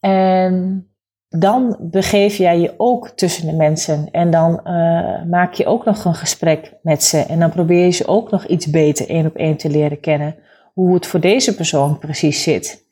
[0.00, 0.86] En
[1.28, 4.60] dan begeef jij je ook tussen de mensen en dan
[5.30, 8.46] maak je ook nog een gesprek met ze en dan probeer je ze ook nog
[8.46, 10.36] iets beter één op één te leren kennen,
[10.74, 12.88] hoe het voor deze persoon precies zit.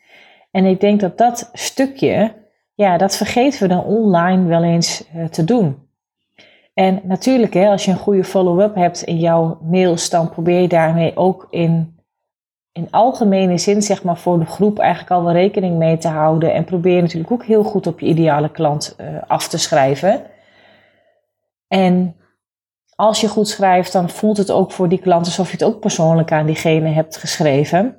[0.51, 2.35] En ik denk dat dat stukje,
[2.75, 5.87] ja, dat vergeten we dan online wel eens uh, te doen.
[6.75, 10.69] En natuurlijk, hè, als je een goede follow-up hebt in jouw mails, dan probeer je
[10.69, 11.99] daarmee ook in
[12.79, 16.55] in algemene zin, zeg maar, voor de groep eigenlijk al wel rekening mee te houden.
[16.55, 20.23] En probeer natuurlijk ook heel goed op je ideale klant uh, af te schrijven.
[21.69, 22.17] En
[22.95, 25.81] als je goed schrijft, dan voelt het ook voor die klant alsof je het ook
[25.81, 27.97] persoonlijk aan diegene hebt geschreven.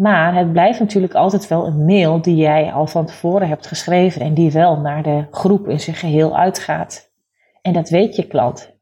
[0.00, 4.20] Maar het blijft natuurlijk altijd wel een mail die jij al van tevoren hebt geschreven
[4.20, 7.12] en die wel naar de groep in zijn geheel uitgaat.
[7.62, 8.72] En dat weet je klant.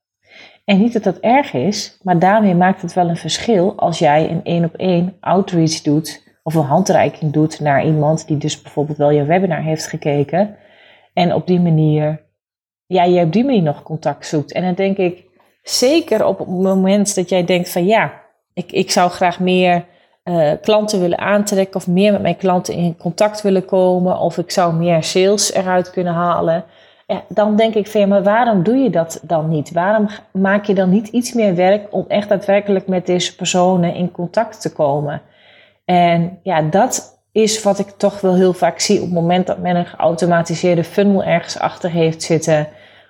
[0.65, 4.31] En niet dat dat erg is, maar daarmee maakt het wel een verschil als jij
[4.31, 8.99] een één op één outreach doet of een handreiking doet naar iemand die dus bijvoorbeeld
[8.99, 10.57] wel je webinar heeft gekeken
[11.13, 12.25] en op die manier,
[12.87, 14.53] ja, je op die manier nog contact zoekt.
[14.53, 15.25] En dan denk ik,
[15.63, 18.13] zeker op het moment dat jij denkt van ja,
[18.55, 19.85] ik, ik zou graag meer
[20.29, 24.51] uh, klanten willen aantrekken of meer met mijn klanten in contact willen komen of ik
[24.51, 26.64] zou meer sales eruit kunnen halen
[27.09, 29.73] ja, dan denk ik van ja, maar waarom doe je dat dan niet?
[29.73, 34.11] Waarom maak je dan niet iets meer werk om echt daadwerkelijk met deze personen in
[34.11, 35.23] contact te komen?
[35.85, 39.59] En ja, dat is wat ik toch wel heel vaak zie op het moment dat
[39.59, 42.69] men een geautomatiseerde funnel ergens achter heeft zitten.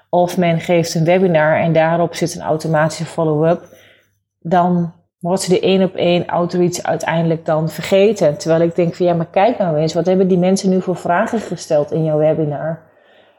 [0.09, 3.77] Of men geeft een webinar en daarop zit een automatische follow-up.
[4.41, 8.39] Dan wordt de één op één outreach uiteindelijk dan vergeten.
[8.39, 10.97] Terwijl ik denk van ja, maar kijk nou eens, wat hebben die mensen nu voor
[10.97, 12.83] vragen gesteld in jouw webinar?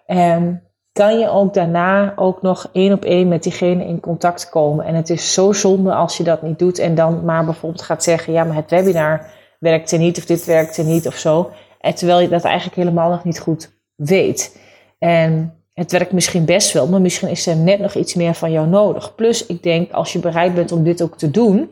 [0.06, 4.86] En kan je ook daarna ook nog één op één met diegene in contact komen.
[4.86, 8.04] En het is zo zonde als je dat niet doet en dan maar bijvoorbeeld gaat
[8.04, 9.26] zeggen, ja, maar het webinar
[9.60, 11.52] werkte niet of dit werkte niet of zo.
[11.80, 14.60] En terwijl je dat eigenlijk helemaal nog niet goed weet.
[15.00, 18.52] En het werkt misschien best wel, maar misschien is er net nog iets meer van
[18.52, 19.16] jou nodig.
[19.16, 21.70] Plus, ik denk, als je bereid bent om dit ook te doen,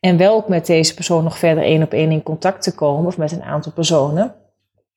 [0.00, 3.06] en wel ook met deze persoon nog verder één op één in contact te komen,
[3.06, 4.34] of met een aantal personen,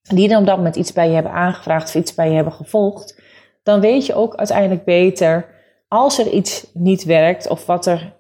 [0.02, 3.22] die dan op dat iets bij je hebben aangevraagd of iets bij je hebben gevolgd,
[3.64, 5.46] dan weet je ook uiteindelijk beter
[5.88, 8.14] als er iets niet werkt of wat er,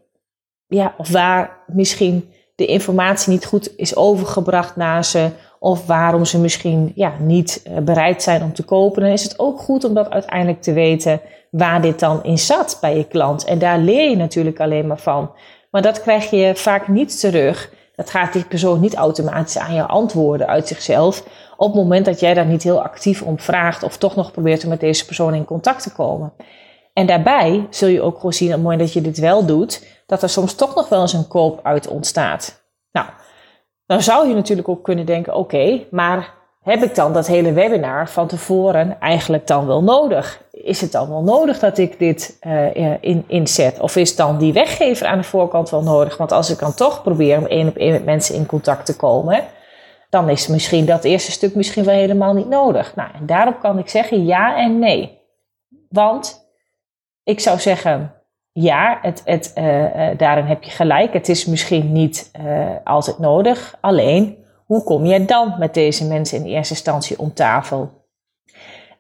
[0.68, 6.40] ja, of waar misschien de informatie niet goed is overgebracht naar ze of waarom ze
[6.40, 9.94] misschien ja, niet eh, bereid zijn om te kopen, dan is het ook goed om
[9.94, 13.44] dat uiteindelijk te weten waar dit dan in zat bij je klant.
[13.44, 15.32] En daar leer je natuurlijk alleen maar van.
[15.72, 17.74] Maar dat krijg je vaak niet terug.
[17.96, 21.24] Dat gaat die persoon niet automatisch aan je antwoorden uit zichzelf
[21.58, 24.64] op het moment dat jij daar niet heel actief om vraagt of toch nog probeert
[24.64, 26.34] om met deze persoon in contact te komen.
[26.94, 29.86] En daarbij zul je ook gewoon zien op het moment dat je dit wel doet,
[30.06, 32.64] dat er soms toch nog wel eens een koop uit ontstaat.
[32.92, 33.08] Nou,
[33.90, 38.10] dan zou je natuurlijk ook kunnen denken: oké, maar heb ik dan dat hele webinar
[38.10, 40.42] van tevoren eigenlijk dan wel nodig?
[40.52, 43.80] Is het dan wel nodig dat ik dit uh, in, inzet?
[43.80, 46.18] Of is dan die weggever aan de voorkant wel nodig?
[46.18, 48.96] Want als ik dan toch probeer om één op één met mensen in contact te
[48.96, 49.44] komen,
[50.10, 52.96] dan is misschien dat eerste stuk misschien wel helemaal niet nodig.
[52.96, 55.20] Nou, en daarop kan ik zeggen ja en nee.
[55.90, 56.50] Want
[57.24, 58.14] ik zou zeggen,
[58.52, 61.14] ja, het, het, uh, daarin heb je gelijk.
[61.14, 63.78] Het is misschien niet uh, altijd nodig.
[63.82, 67.98] Alleen, hoe kom je dan met deze mensen in eerste instantie om tafel?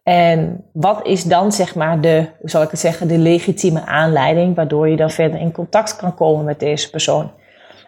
[0.04, 4.56] En wat is dan, zeg maar, de, hoe zal ik het zeggen, de legitieme aanleiding
[4.56, 7.32] waardoor je dan verder in contact kan komen met deze persoon?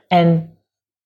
[0.08, 0.58] En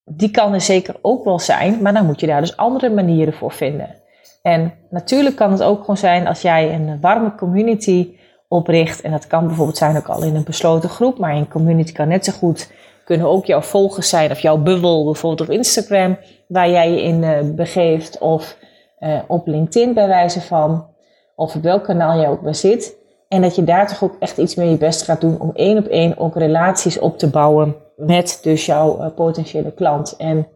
[0.04, 3.34] die kan er zeker ook wel zijn, maar dan moet je daar dus andere manieren
[3.34, 3.96] voor vinden.
[4.42, 8.18] En natuurlijk kan het ook gewoon zijn als jij een warme community
[8.56, 9.02] opricht.
[9.02, 12.08] En dat kan bijvoorbeeld zijn ook al in een besloten groep, maar een community kan
[12.08, 12.72] net zo goed
[13.06, 17.24] kunnen ook jouw volgers zijn of jouw bubbel, bijvoorbeeld op Instagram, waar jij je in
[17.24, 18.58] uh, begeeft, of
[19.00, 20.88] uh, op LinkedIn bij wijze van,
[21.36, 22.96] of op welk kanaal jij ook maar zit.
[23.28, 25.78] En dat je daar toch ook echt iets meer je best gaat doen om één
[25.78, 30.16] op één ook relaties op te bouwen met dus jouw uh, potentiële klant.
[30.18, 30.48] En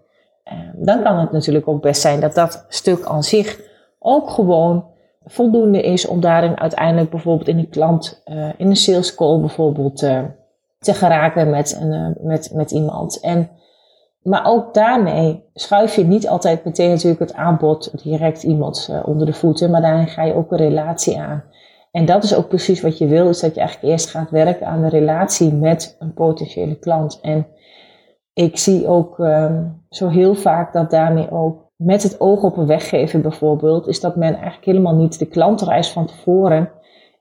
[0.73, 3.59] dan kan het natuurlijk ook best zijn dat dat stuk aan zich
[3.99, 4.85] ook gewoon
[5.29, 9.97] voldoende is om daarin uiteindelijk bijvoorbeeld in een klant, uh, in een sales call bijvoorbeeld
[10.79, 13.19] te geraken met, een, met, met iemand.
[13.19, 13.49] En,
[14.21, 19.33] maar ook daarmee schuif je niet altijd meteen natuurlijk het aanbod direct iemand onder de
[19.33, 21.43] voeten, maar daarin ga je ook een relatie aan.
[21.91, 24.67] En dat is ook precies wat je wil, is dat je eigenlijk eerst gaat werken
[24.67, 27.19] aan de relatie met een potentiële klant.
[27.21, 27.47] En
[28.33, 32.65] ik zie ook ehm, zo heel vaak dat daarmee ook met het oog op een
[32.65, 36.71] weggever bijvoorbeeld, is dat men eigenlijk helemaal niet de klantreis van tevoren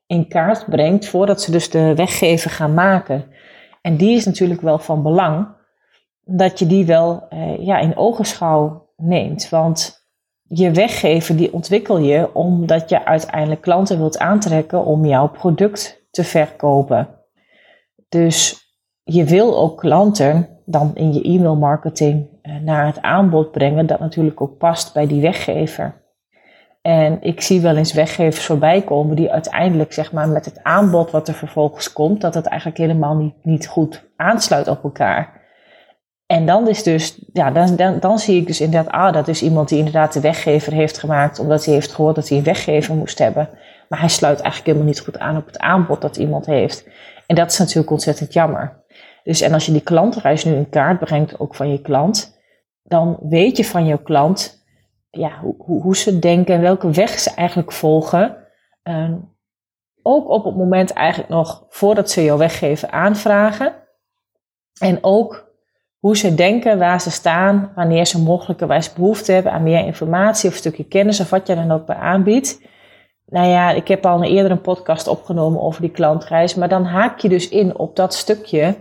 [0.06, 3.24] in kaart brengt voordat ze dus de weggever gaan maken.
[3.82, 5.48] En die is natuurlijk wel van belang
[6.24, 9.48] dat je die wel eh, ja, in ogenschouw neemt.
[9.48, 10.06] Want
[10.42, 16.24] je weggever die ontwikkel je omdat je uiteindelijk klanten wilt aantrekken om jouw product te
[16.24, 17.08] verkopen.
[18.08, 18.66] Dus
[19.02, 24.00] je wil ook klanten dan in je e-mail marketing eh, naar het aanbod brengen dat
[24.00, 25.94] natuurlijk ook past bij die weggever.
[26.82, 31.10] En ik zie wel eens weggevers voorbij komen die uiteindelijk zeg maar met het aanbod
[31.10, 35.36] wat er vervolgens komt, dat het eigenlijk helemaal niet, niet goed aansluit op elkaar.
[36.26, 39.42] En dan is dus, ja, dan, dan, dan zie ik dus inderdaad, ah, dat is
[39.42, 42.94] iemand die inderdaad de weggever heeft gemaakt, omdat hij heeft gehoord dat hij een weggever
[42.94, 43.48] moest hebben.
[43.88, 46.88] Maar hij sluit eigenlijk helemaal niet goed aan op het aanbod dat iemand heeft.
[47.26, 48.84] En dat is natuurlijk ontzettend jammer.
[49.28, 52.40] Dus en als je die klantreis nu in kaart brengt, ook van je klant,
[52.82, 54.66] dan weet je van je klant
[55.10, 58.36] ja, hoe, hoe ze denken en welke weg ze eigenlijk volgen.
[58.84, 59.12] Uh,
[60.02, 63.74] ook op het moment eigenlijk nog voordat ze jouw weggeven aanvragen.
[64.80, 65.52] En ook
[65.98, 70.54] hoe ze denken, waar ze staan, wanneer ze mogelijkerwijs behoefte hebben aan meer informatie of
[70.54, 72.60] een stukje kennis of wat je dan ook bij aanbiedt.
[73.26, 77.18] Nou ja, ik heb al eerder een podcast opgenomen over die klantreis, maar dan haak
[77.18, 78.76] je dus in op dat stukje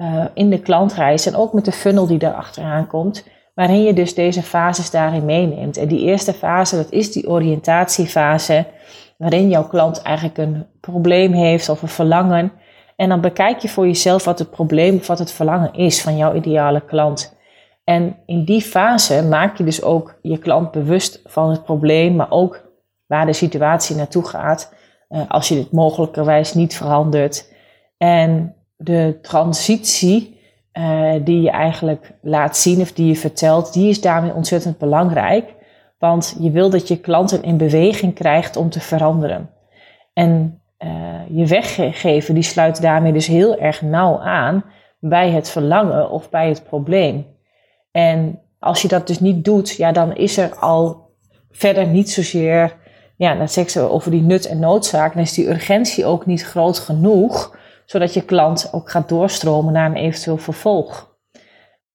[0.00, 3.92] uh, in de klantreis en ook met de funnel die daar achteraan komt, waarin je
[3.92, 5.76] dus deze fases daarin meeneemt.
[5.76, 8.66] En die eerste fase, dat is die oriëntatiefase,
[9.18, 12.52] waarin jouw klant eigenlijk een probleem heeft of een verlangen.
[12.96, 16.16] En dan bekijk je voor jezelf wat het probleem of wat het verlangen is van
[16.16, 17.38] jouw ideale klant.
[17.84, 22.30] En in die fase maak je dus ook je klant bewust van het probleem, maar
[22.30, 22.68] ook
[23.06, 24.74] waar de situatie naartoe gaat,
[25.08, 27.52] uh, als je dit mogelijkerwijs niet verandert.
[27.96, 30.38] En de transitie
[30.72, 35.54] uh, die je eigenlijk laat zien of die je vertelt, die is daarmee ontzettend belangrijk.
[35.98, 39.50] Want je wil dat je klanten in beweging krijgt om te veranderen.
[40.12, 40.90] En uh,
[41.28, 44.64] je weggeven, die sluit daarmee dus heel erg nauw aan
[44.98, 47.26] bij het verlangen of bij het probleem.
[47.90, 51.10] En als je dat dus niet doet, ja, dan is er al
[51.50, 52.76] verder niet zozeer,
[53.16, 56.44] ja, dan zeg ze over die nut en noodzaak, dan is die urgentie ook niet
[56.44, 57.58] groot genoeg
[57.90, 61.16] zodat je klant ook gaat doorstromen naar een eventueel vervolg.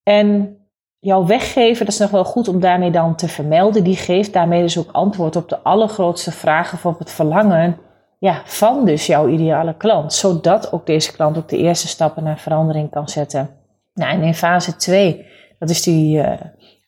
[0.04, 0.58] En
[1.00, 4.62] jouw weggever, dat is nog wel goed om daarmee dan te vermelden, die geeft daarmee
[4.62, 7.78] dus ook antwoord op de allergrootste vragen op het verlangen
[8.20, 10.14] ja, van dus jouw ideale klant.
[10.14, 13.50] Zodat ook deze klant ook de eerste stappen naar verandering kan zetten.
[13.94, 15.26] Nou, en in fase 2,
[15.60, 16.32] dat is die uh,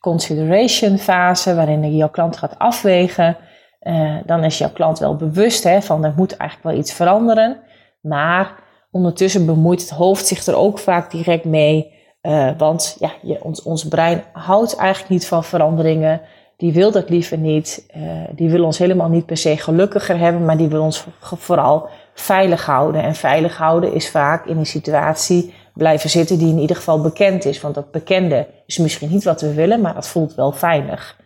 [0.00, 3.36] consideration fase, waarin jouw klant gaat afwegen.
[3.80, 7.56] Uh, dan is jouw klant wel bewust hè, van er moet eigenlijk wel iets veranderen.
[8.00, 11.96] Maar Ondertussen bemoeit het hoofd zich er ook vaak direct mee.
[12.22, 16.20] Uh, want ja, je, ons, ons brein houdt eigenlijk niet van veranderingen.
[16.56, 17.86] Die wil dat liever niet.
[17.96, 18.02] Uh,
[18.34, 22.66] die wil ons helemaal niet per se gelukkiger hebben, maar die wil ons vooral veilig
[22.66, 23.02] houden.
[23.02, 27.44] En veilig houden is vaak in een situatie blijven zitten die in ieder geval bekend
[27.44, 27.60] is.
[27.60, 31.20] Want dat bekende is misschien niet wat we willen, maar dat voelt wel veilig.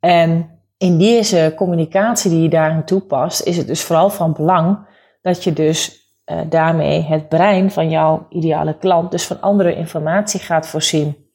[0.00, 4.78] En in deze communicatie die je daarin toepast, is het dus vooral van belang
[5.22, 5.99] dat je dus
[6.30, 11.28] uh, daarmee het brein van jouw ideale klant dus van andere informatie gaat voorzien.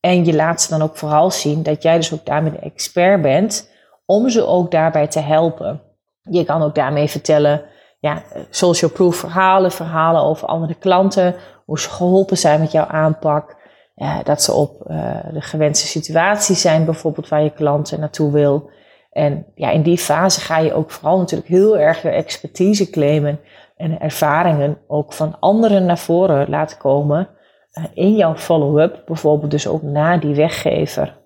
[0.00, 3.22] En je laat ze dan ook vooral zien dat jij dus ook daarmee de expert
[3.22, 3.70] bent
[4.06, 5.82] om ze ook daarbij te helpen.
[6.20, 7.62] Je kan ook daarmee vertellen,
[8.00, 13.62] ja, social proof verhalen, verhalen over andere klanten, hoe ze geholpen zijn met jouw aanpak.
[13.94, 14.78] Ja, dat ze op
[15.32, 18.70] de gewenste situatie zijn, bijvoorbeeld waar je klanten naartoe wil.
[19.10, 23.40] En ja, in die fase ga je ook vooral natuurlijk heel erg je expertise claimen
[23.74, 27.28] en ervaringen ook van anderen naar voren laten komen
[27.78, 31.18] uh, in jouw follow-up, bijvoorbeeld dus ook na die weggever.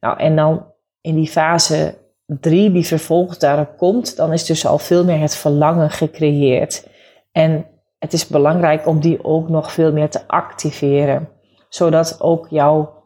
[0.00, 0.66] Nou, en dan
[1.00, 1.94] in die fase
[2.26, 6.88] 3 die vervolgens daarop komt, dan is dus al veel meer het verlangen gecreëerd.
[7.32, 7.66] En
[7.98, 11.28] het is belangrijk om die ook nog veel meer te activeren,
[11.68, 13.02] zodat ook jouw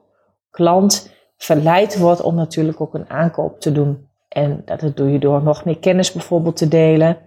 [0.50, 4.08] klant verleid wordt om natuurlijk ook een aankoop te doen.
[4.28, 7.18] En dat doe je door nog meer kennis bijvoorbeeld te delen.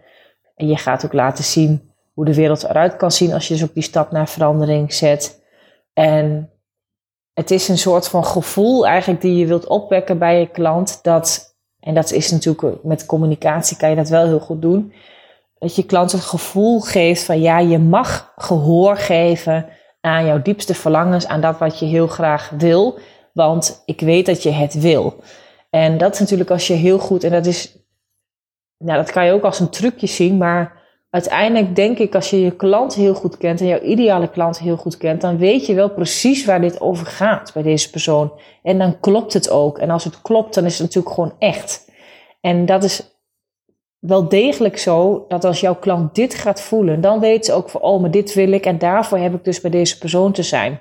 [0.57, 3.63] En je gaat ook laten zien hoe de wereld eruit kan zien als je dus
[3.63, 5.43] ook die stap naar verandering zet.
[5.93, 6.51] En
[7.33, 10.99] het is een soort van gevoel eigenlijk die je wilt opwekken bij je klant.
[11.03, 14.93] Dat, en dat is natuurlijk met communicatie kan je dat wel heel goed doen.
[15.57, 19.65] Dat je klant het gevoel geeft van ja, je mag gehoor geven
[20.01, 22.99] aan jouw diepste verlangens, aan dat wat je heel graag wil.
[23.33, 25.23] Want ik weet dat je het wil.
[25.69, 27.77] En dat is natuurlijk als je heel goed, en dat is
[28.77, 32.41] nou, dat kan je ook als een trucje zien, maar uiteindelijk denk ik als je
[32.41, 35.73] je klant heel goed kent en jouw ideale klant heel goed kent, dan weet je
[35.73, 38.39] wel precies waar dit over gaat bij deze persoon.
[38.63, 39.77] En dan klopt het ook.
[39.77, 41.91] En als het klopt, dan is het natuurlijk gewoon echt.
[42.41, 43.17] En dat is
[43.99, 47.81] wel degelijk zo dat als jouw klant dit gaat voelen, dan weet ze ook van,
[47.81, 50.79] oh, maar dit wil ik en daarvoor heb ik dus bij deze persoon te zijn.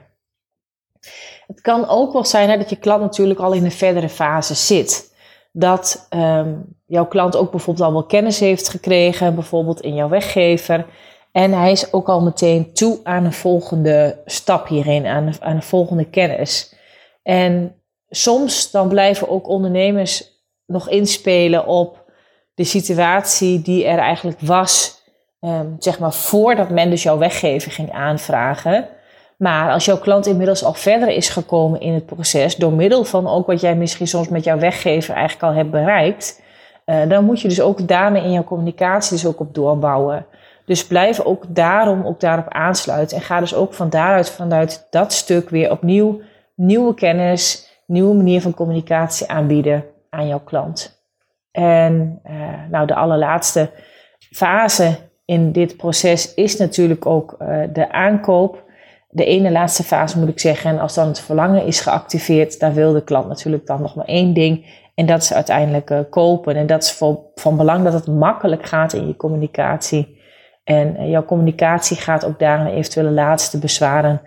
[1.47, 4.55] Het kan ook wel zijn hè, dat je klant natuurlijk al in een verdere fase
[4.55, 5.15] zit.
[5.59, 10.87] Dat um, jouw klant ook bijvoorbeeld al wel kennis heeft gekregen, bijvoorbeeld in jouw weggever.
[11.33, 15.57] En hij is ook al meteen toe aan een volgende stap hierin, aan een, aan
[15.57, 16.75] een volgende kennis.
[17.23, 17.75] En
[18.09, 22.11] soms dan blijven ook ondernemers nog inspelen op
[22.55, 25.03] de situatie die er eigenlijk was,
[25.41, 28.89] um, zeg maar voordat men dus jouw weggever ging aanvragen.
[29.37, 33.29] Maar als jouw klant inmiddels al verder is gekomen in het proces, door middel van
[33.29, 36.43] ook wat jij misschien soms met jouw weggever eigenlijk al hebt bereikt,
[36.87, 40.27] uh, dan moet je dus ook daarmee in jouw communicatie dus ook op doorbouwen.
[40.65, 45.13] Dus blijf ook daarom ook daarop aansluiten en ga dus ook van daaruit, vanuit dat
[45.13, 46.21] stuk weer opnieuw
[46.55, 51.05] nieuwe kennis, nieuwe manier van communicatie aanbieden aan jouw klant.
[51.51, 52.33] En uh,
[52.71, 53.71] nou, de allerlaatste
[54.19, 58.65] fase in dit proces is natuurlijk ook uh, de aankoop.
[59.09, 60.71] De ene laatste fase moet ik zeggen.
[60.71, 64.07] En als dan het verlangen is geactiveerd, daar wil de klant natuurlijk dan nog maar
[64.07, 64.85] één ding.
[64.95, 66.57] En dat is uiteindelijk uh, kopen.
[66.57, 70.21] En dat is van, van belang dat het makkelijk gaat in je communicatie.
[70.65, 74.21] En jouw communicatie gaat ook daar eventuele laatste bezwaren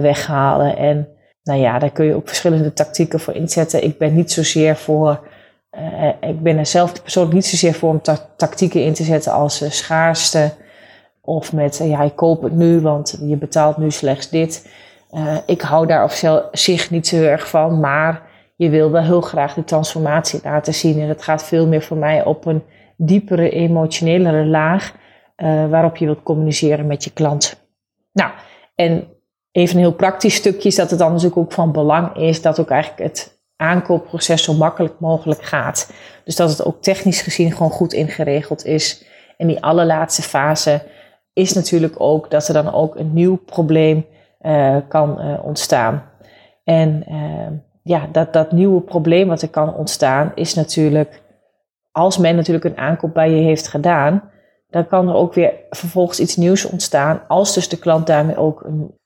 [0.00, 0.76] weghalen.
[0.76, 1.08] En
[1.42, 3.84] nou ja, daar kun je ook verschillende tactieken voor inzetten.
[3.84, 5.28] Ik ben niet zozeer voor
[6.20, 8.00] ik ben er zelf persoonlijk niet zozeer voor om
[8.36, 10.50] tactieken in te zetten als schaarste.
[11.28, 14.68] Of met, uh, ja, ik koop het nu, want je betaalt nu slechts dit.
[15.46, 18.22] ik hou daar op zich niet zo erg van, maar
[18.56, 21.00] je wil wel heel graag de transformatie laten zien.
[21.00, 22.62] En dat gaat veel meer voor mij op een
[22.96, 24.94] diepere, emotionelere laag,
[25.70, 27.66] waarop je wilt communiceren met je klant.
[28.12, 28.30] Nou,
[28.74, 29.08] en
[29.52, 32.60] even een heel praktisch stukje is dat het dan natuurlijk ook van belang is dat
[32.60, 35.92] ook eigenlijk het aankoopproces zo makkelijk mogelijk gaat.
[36.24, 39.04] Dus dat het ook technisch gezien gewoon goed ingeregeld is.
[39.36, 40.82] En die allerlaatste fase
[41.38, 44.06] is natuurlijk ook dat er dan ook een nieuw probleem
[44.40, 46.02] uh, kan uh, ontstaan.
[46.64, 51.22] En uh, ja, dat, dat nieuwe probleem wat er kan ontstaan is natuurlijk,
[51.92, 54.30] als men natuurlijk een aankoop bij je heeft gedaan,
[54.70, 58.64] dan kan er ook weer vervolgens iets nieuws ontstaan, als dus de klant daarmee ook
[58.64, 58.96] een,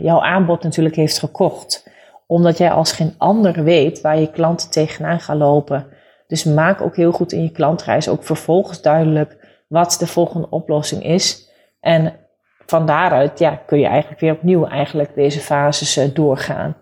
[0.00, 1.94] jouw aanbod natuurlijk heeft gekocht
[2.26, 5.86] omdat jij als geen ander weet waar je klanten tegenaan gaan lopen.
[6.26, 11.04] Dus maak ook heel goed in je klantreis ook vervolgens duidelijk wat de volgende oplossing
[11.04, 11.45] is.
[11.80, 12.26] En
[12.66, 16.76] van daaruit ja, kun je eigenlijk weer opnieuw eigenlijk deze fases uh, doorgaan.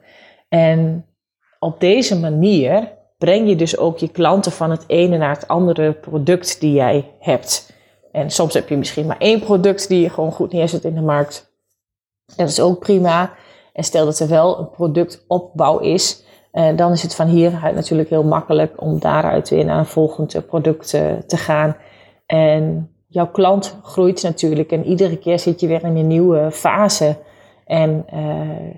[0.48, 1.06] En
[1.58, 5.92] op deze manier breng je dus ook je klanten van het ene naar het andere
[5.92, 7.72] product die jij hebt.
[8.12, 11.00] En soms heb je misschien maar één product die je gewoon goed neerzet in de
[11.00, 11.52] markt.
[12.36, 13.32] Dat is ook prima.
[13.72, 18.08] En stel dat er wel een productopbouw is, uh, dan is het van hieruit natuurlijk
[18.08, 21.76] heel makkelijk om daaruit weer naar een volgend product uh, te gaan.
[22.26, 27.16] En jouw klant groeit natuurlijk en iedere keer zit je weer in een nieuwe fase.
[27.66, 28.74] En uh,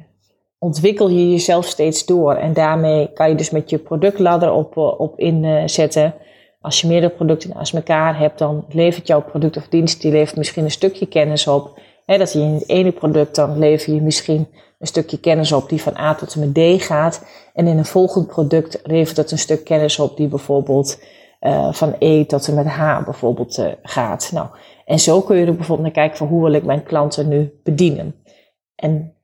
[0.58, 2.34] ontwikkel je jezelf steeds door.
[2.34, 6.14] En daarmee kan je dus met je productladder op, op inzetten.
[6.60, 10.36] Als je meerdere producten naast elkaar hebt, dan levert jouw product of dienst, die levert
[10.36, 11.80] misschien een stukje kennis op.
[12.06, 15.82] Dat je in het ene product dan lever je misschien een stukje kennis op die
[15.82, 17.26] van A tot en met D gaat.
[17.54, 20.98] En in een volgend product levert het een stuk kennis op die bijvoorbeeld
[21.40, 24.30] uh, van E tot en met H bijvoorbeeld uh, gaat.
[24.32, 24.48] Nou,
[24.84, 27.60] en zo kun je er bijvoorbeeld naar kijken van hoe wil ik mijn klanten nu
[27.62, 28.14] bedienen.
[28.74, 29.14] En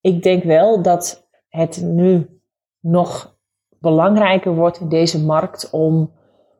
[0.00, 2.40] ik denk wel dat het nu
[2.80, 3.38] nog
[3.78, 6.12] belangrijker wordt in deze markt om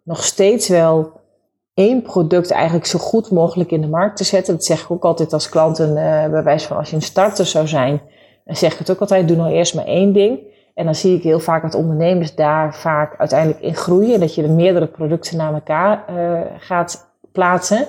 [0.03, 1.21] nog steeds wel
[1.75, 4.55] één product eigenlijk zo goed mogelijk in de markt te zetten.
[4.55, 7.47] Dat zeg ik ook altijd als klanten, uh, bij wijze van als je een starter
[7.47, 8.03] zou zijn,
[8.45, 10.41] dan zeg ik het ook altijd, doe nou eerst maar één ding.
[10.75, 14.21] En dan zie ik heel vaak dat ondernemers daar vaak uiteindelijk in groeien.
[14.21, 17.87] Dat je de meerdere producten naar elkaar uh, gaat plaatsen.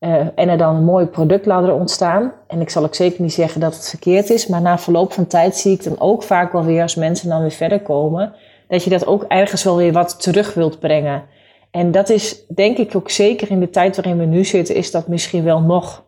[0.00, 2.32] Uh, en er dan een mooie productladder ontstaan.
[2.46, 4.46] En ik zal ook zeker niet zeggen dat het verkeerd is.
[4.46, 7.40] Maar na verloop van tijd zie ik dan ook vaak wel weer als mensen dan
[7.40, 8.32] weer verder komen.
[8.68, 11.22] Dat je dat ook ergens wel weer wat terug wilt brengen.
[11.70, 14.90] En dat is denk ik ook zeker in de tijd waarin we nu zitten, is
[14.90, 16.04] dat misschien wel nog,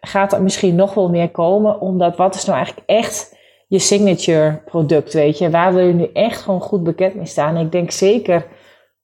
[0.00, 1.80] gaat er misschien nog wel meer komen.
[1.80, 3.36] Omdat wat is nou eigenlijk echt
[3.70, 5.50] je signature product, weet je?
[5.50, 7.56] Waar wil je nu echt gewoon goed bekend mee staan?
[7.56, 8.46] Ik denk zeker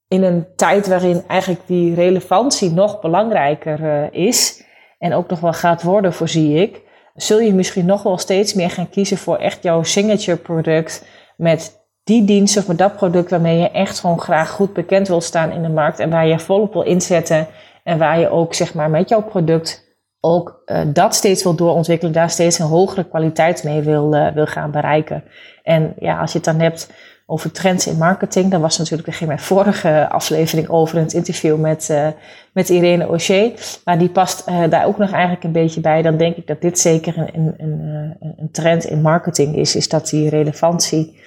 [0.08, 4.64] in een tijd waarin eigenlijk die relevantie nog belangrijker uh, is.
[4.98, 6.82] En ook nog wel gaat worden, voorzie ik.
[7.14, 11.06] Zul je misschien nog wel steeds meer gaan kiezen voor echt jouw signature product.
[11.36, 15.20] Met die dienst of met dat product waarmee je echt gewoon graag goed bekend wil
[15.20, 17.46] staan in de markt en waar je volop wil inzetten
[17.84, 19.85] en waar je ook zeg maar met jouw product
[20.20, 24.46] ook uh, dat steeds wil doorontwikkelen, daar steeds een hogere kwaliteit mee wil, uh, wil
[24.46, 25.24] gaan bereiken.
[25.62, 26.90] En ja, als je het dan hebt
[27.26, 31.58] over trends in marketing, dan was natuurlijk, ging mijn vorige aflevering over in het interview
[31.58, 32.08] met, uh,
[32.52, 33.52] met Irene Auger,
[33.84, 36.02] maar die past daar ook nog eigenlijk een beetje bij.
[36.02, 39.88] Dan denk ik dat dit zeker een, een, een, een trend in marketing is, is
[39.88, 41.20] dat die relevantie,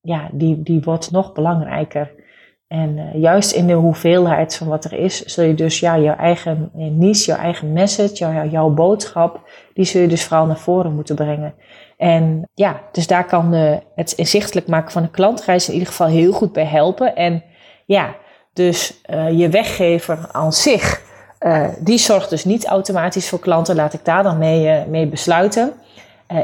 [0.00, 2.23] ja, die, die wordt nog belangrijker.
[2.74, 6.16] En uh, juist in de hoeveelheid van wat er is, zul je dus ja, jouw
[6.16, 9.40] eigen niche, jouw eigen message, jouw, jouw boodschap,
[9.74, 11.54] die zul je dus vooral naar voren moeten brengen.
[11.96, 16.06] En ja, dus daar kan de, het inzichtelijk maken van een klantreis in ieder geval
[16.06, 17.16] heel goed bij helpen.
[17.16, 17.42] En
[17.86, 18.14] ja,
[18.52, 21.02] dus uh, je weggever aan zich,
[21.78, 23.76] die zorgt dus niet automatisch voor klanten.
[23.76, 25.72] Laat ik daar dan mee, mee besluiten.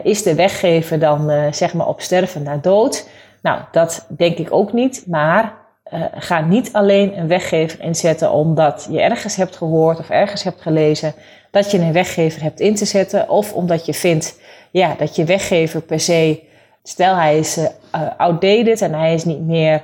[0.03, 3.09] is de weggever dan zeg maar op sterven na dood?
[3.43, 5.05] Nou, dat denk ik ook niet.
[5.07, 5.60] Maar
[5.95, 10.63] uh, ga niet alleen een weggever inzetten omdat je ergens hebt gehoord of ergens hebt
[10.63, 11.15] gelezen
[11.51, 13.29] dat je een weggever hebt in te zetten.
[13.29, 16.43] Of omdat je vindt ja, dat je weggever per se,
[16.83, 17.69] stel hij is uh,
[18.17, 19.83] outdated en hij is niet meer,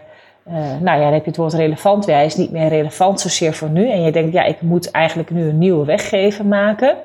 [0.81, 2.15] nou ja, dan heb je het woord relevant weer.
[2.15, 3.91] Hij is niet meer relevant zozeer voor nu.
[3.91, 6.97] En je denkt, ja, ik moet eigenlijk nu een nieuwe weggever maken.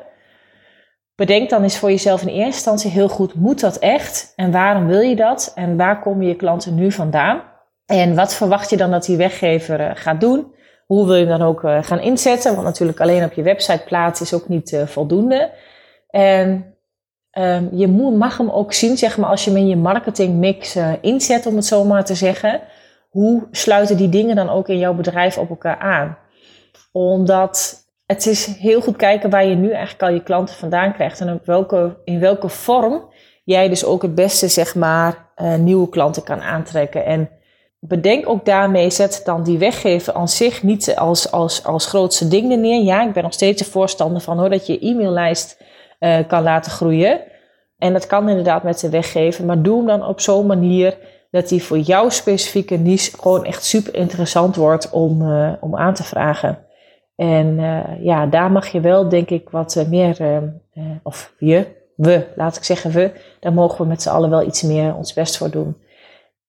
[1.16, 4.34] Bedenk dan eens voor jezelf in eerste instantie heel goed, moet dat echt?
[4.36, 5.52] En waarom wil je dat?
[5.56, 7.42] En waar komen je klanten nu vandaan?
[7.92, 10.54] En wat verwacht je dan dat die weggever uh, gaat doen?
[10.86, 12.54] Hoe wil je hem dan ook uh, gaan inzetten?
[12.54, 15.52] Want natuurlijk alleen op je website plaatsen is ook niet uh, voldoende.
[16.10, 16.76] En
[17.32, 21.46] um, je mag hem ook zien, zeg maar, als je hem in je marketingmix inzet,
[21.46, 22.62] om het zo maar te zeggen.
[23.10, 26.18] Hoe sluiten die dingen dan ook in jouw bedrijf op elkaar aan?
[26.92, 31.20] Omdat het is heel goed kijken waar je nu eigenlijk al je klanten vandaan krijgt
[31.20, 33.14] en op welke, in welke vorm
[33.44, 37.06] jij dus ook het beste, zeg maar, nieuwe klanten kan aantrekken.
[37.06, 37.30] En
[37.84, 42.48] bedenk ook daarmee, zet dan die weggeven aan zich niet als, als, als grootste ding
[42.56, 42.84] neer.
[42.84, 45.64] Ja, ik ben nog steeds een voorstander van hoor, dat je e-maillijst
[46.00, 47.22] uh, kan laten groeien.
[47.78, 50.98] En dat kan inderdaad met de weggeven, maar doe hem dan op zo'n manier
[51.32, 55.94] dat die voor jouw specifieke niche gewoon echt super interessant wordt om, uh, om aan
[55.94, 56.58] te vragen.
[57.16, 60.18] En uh, ja, daar mag je wel, denk ik, wat meer,
[61.04, 61.66] of je,
[61.96, 65.14] we, laat ik zeggen we, daar mogen we met z'n allen wel iets meer ons
[65.14, 65.76] best voor doen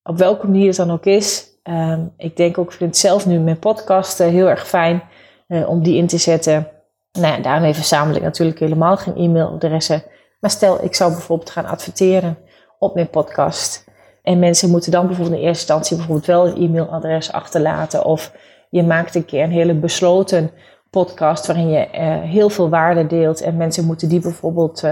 [0.05, 1.51] op welke manier het dan ook is.
[1.65, 5.03] Um, ik denk ook, ik vind zelf nu mijn podcast heel erg fijn
[5.49, 6.69] uh, om die in te zetten.
[7.13, 10.03] Nou ja, daarmee verzamel ik natuurlijk helemaal geen e-mailadressen.
[10.41, 12.39] Maar stel, ik zou bijvoorbeeld gaan adverteren
[12.79, 13.85] op mijn podcast.
[14.23, 18.05] En mensen moeten dan bijvoorbeeld in eerste instantie bijvoorbeeld wel een e-mailadres achterlaten.
[18.05, 18.33] Of
[18.71, 20.51] je maakt een keer een hele besloten
[20.91, 23.41] podcast waarin je uh, heel veel waarde deelt.
[23.41, 24.85] En mensen moeten die bijvoorbeeld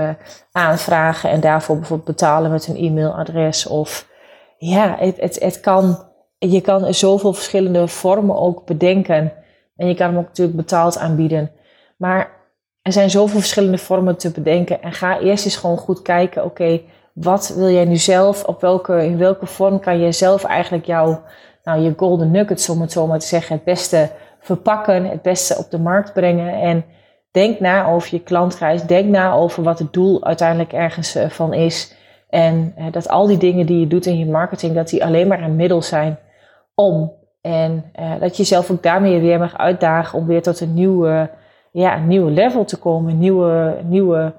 [0.52, 3.66] aanvragen en daarvoor bijvoorbeeld betalen met een e-mailadres.
[3.66, 4.08] Of
[4.60, 5.98] ja, het, het, het kan,
[6.38, 9.32] je kan zoveel verschillende vormen ook bedenken.
[9.76, 11.50] En je kan hem ook natuurlijk betaald aanbieden.
[11.96, 12.30] Maar
[12.82, 14.82] er zijn zoveel verschillende vormen te bedenken.
[14.82, 16.80] En ga eerst eens gewoon goed kijken, oké,
[17.12, 18.44] wat wil jij nu zelf?
[18.44, 21.22] Op welke, in welke vorm kan je zelf eigenlijk jouw,
[21.64, 25.56] nou, je golden nuggets, om het zo maar te zeggen, het beste verpakken, het beste
[25.56, 26.54] op de markt brengen.
[26.54, 26.84] En
[27.30, 28.82] denk na over je klantreis.
[28.82, 31.98] Denk na over wat het doel uiteindelijk ergens eh, van is.
[32.30, 35.42] En dat al die dingen die je doet in je marketing, dat die alleen maar
[35.42, 36.18] een middel zijn
[36.74, 37.12] om.
[37.40, 41.30] En dat je jezelf ook daarmee weer mag uitdagen om weer tot een nieuwe,
[41.72, 43.12] ja, een nieuwe level te komen.
[43.12, 44.32] Een nieuwe, nieuwe,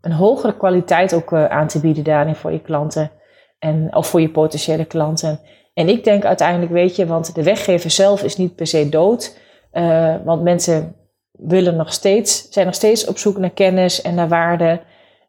[0.00, 3.10] een hogere kwaliteit ook uh, aan te bieden daarin voor je klanten.
[3.58, 5.40] En, of voor je potentiële klanten.
[5.74, 9.38] En ik denk uiteindelijk, weet je, want de weggever zelf is niet per se dood.
[10.24, 10.94] want mensen
[11.32, 14.80] willen nog steeds, zijn nog steeds op zoek naar kennis en naar waarde.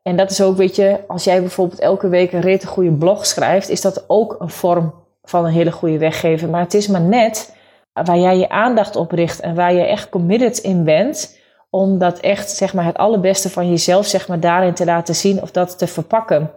[0.03, 3.25] En dat is ook, weet je, als jij bijvoorbeeld elke week een rete goede blog
[3.25, 4.93] schrijft, is dat ook een vorm
[5.23, 6.49] van een hele goede weggever.
[6.49, 7.55] Maar het is maar net
[7.93, 11.39] waar jij je aandacht op richt en waar je echt committed in bent,
[11.69, 15.41] om dat echt, zeg maar, het allerbeste van jezelf, zeg maar, daarin te laten zien
[15.41, 16.51] of dat te verpakken.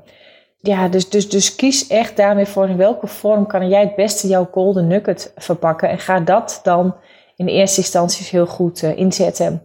[0.59, 4.29] Ja, dus, dus, dus kies echt daarmee voor in welke vorm kan jij het beste
[4.29, 5.89] jouw golden nugget verpakken.
[5.89, 6.95] En ga dat dan
[7.37, 9.63] in eerste instantie heel goed uh, inzetten.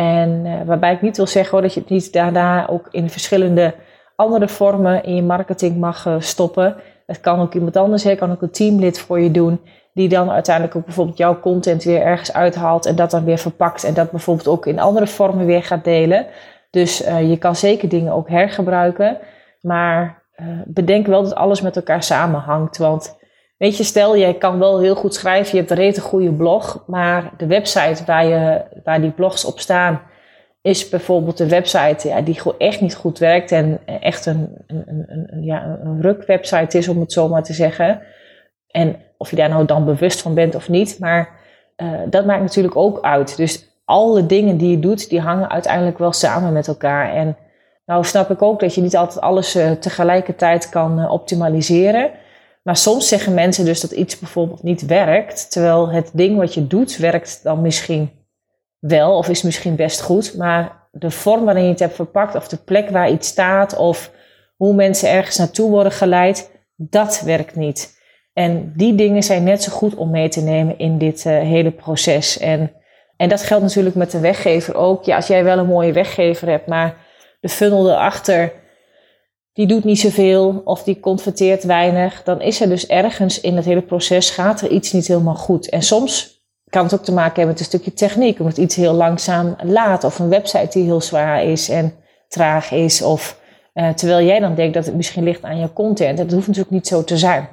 [0.00, 3.10] En uh, waarbij ik niet wil zeggen hoor, dat je het niet daarna ook in
[3.10, 3.74] verschillende
[4.16, 6.76] andere vormen in je marketing mag uh, stoppen.
[7.06, 9.60] Het kan ook iemand anders, het kan ook een teamlid voor je doen,
[9.94, 13.84] die dan uiteindelijk ook bijvoorbeeld jouw content weer ergens uithaalt en dat dan weer verpakt
[13.84, 16.26] en dat bijvoorbeeld ook in andere vormen weer gaat delen.
[16.70, 19.18] Dus uh, je kan zeker dingen ook hergebruiken,
[19.60, 20.22] maar
[20.64, 22.78] bedenk wel dat alles met elkaar samenhangt.
[22.78, 23.18] Want
[23.60, 26.84] Weet je, stel, jij kan wel heel goed schrijven, je hebt een rete goede blog,
[26.86, 30.00] maar de website waar, je, waar die blogs op staan,
[30.62, 35.42] is bijvoorbeeld een website ja, die echt niet goed werkt en echt een, een, een,
[35.42, 38.02] ja, een ruk website is, om het zo maar te zeggen.
[38.66, 41.28] En of je daar nou dan bewust van bent of niet, maar
[42.06, 43.36] dat maakt natuurlijk ook uit.
[43.36, 47.12] Dus alle dingen die je doet, die hangen uiteindelijk wel samen met elkaar.
[47.14, 47.36] En
[47.86, 52.10] nou snap ik ook dat je niet altijd alles tegelijkertijd kan optimaliseren.
[52.70, 56.66] Maar soms zeggen mensen dus dat iets bijvoorbeeld niet werkt, terwijl het ding wat je
[56.66, 58.10] doet werkt dan misschien
[58.78, 62.48] wel of is misschien best goed, maar de vorm waarin je het hebt verpakt of
[62.48, 64.10] de plek waar iets staat of
[64.56, 67.98] hoe mensen ergens naartoe worden geleid, dat werkt niet.
[68.32, 71.70] En die dingen zijn net zo goed om mee te nemen in dit uh, hele
[71.70, 72.38] proces.
[72.38, 72.72] En,
[73.16, 75.04] en dat geldt natuurlijk met de weggever ook.
[75.04, 76.96] Ja, als jij wel een mooie weggever hebt, maar
[77.40, 78.52] de funnel erachter
[79.52, 83.64] die doet niet zoveel of die converteert weinig, dan is er dus ergens in het
[83.64, 85.68] hele proces gaat er iets niet helemaal goed.
[85.68, 88.92] En soms kan het ook te maken hebben met een stukje techniek, omdat iets heel
[88.92, 91.94] langzaam laat of een website die heel zwaar is en
[92.28, 93.02] traag is.
[93.02, 93.40] Of
[93.74, 96.18] uh, terwijl jij dan denkt dat het misschien ligt aan je content.
[96.18, 97.48] Dat hoeft natuurlijk niet zo te zijn.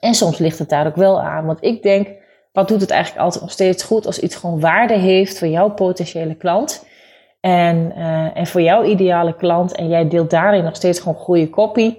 [0.00, 1.46] En soms ligt het daar ook wel aan.
[1.46, 2.08] Want ik denk,
[2.52, 5.70] wat doet het eigenlijk altijd nog steeds goed als iets gewoon waarde heeft voor jouw
[5.70, 6.84] potentiële klant?
[7.44, 11.50] En, uh, en voor jouw ideale klant en jij deelt daarin nog steeds gewoon goede
[11.50, 11.96] copy.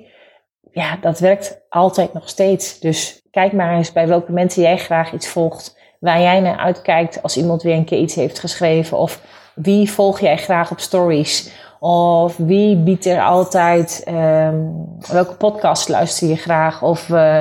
[0.72, 2.80] Ja, dat werkt altijd nog steeds.
[2.80, 5.80] Dus kijk maar eens bij welke mensen jij graag iets volgt.
[6.00, 8.98] Waar jij naar uitkijkt als iemand weer een keer iets heeft geschreven.
[8.98, 9.22] Of
[9.56, 11.52] wie volg jij graag op stories?
[11.80, 16.84] Of wie biedt er altijd, um, welke podcast luister je graag?
[16.84, 17.40] Of uh,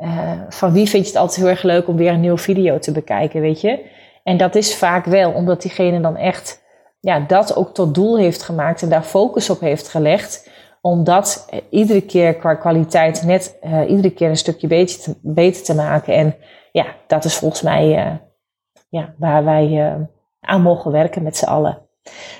[0.00, 2.78] uh, van wie vind je het altijd heel erg leuk om weer een nieuwe video
[2.78, 3.84] te bekijken, weet je?
[4.22, 6.62] En dat is vaak wel omdat diegene dan echt
[7.04, 10.50] ja, dat ook tot doel heeft gemaakt en daar focus op heeft gelegd.
[10.80, 15.14] Om dat eh, iedere keer qua kwaliteit net uh, iedere keer een stukje beter te,
[15.22, 16.14] beter te maken.
[16.14, 16.36] En
[16.72, 18.12] ja, dat is volgens mij uh,
[18.88, 19.96] ja, waar wij
[20.40, 21.78] aan mogen werken met z'n allen.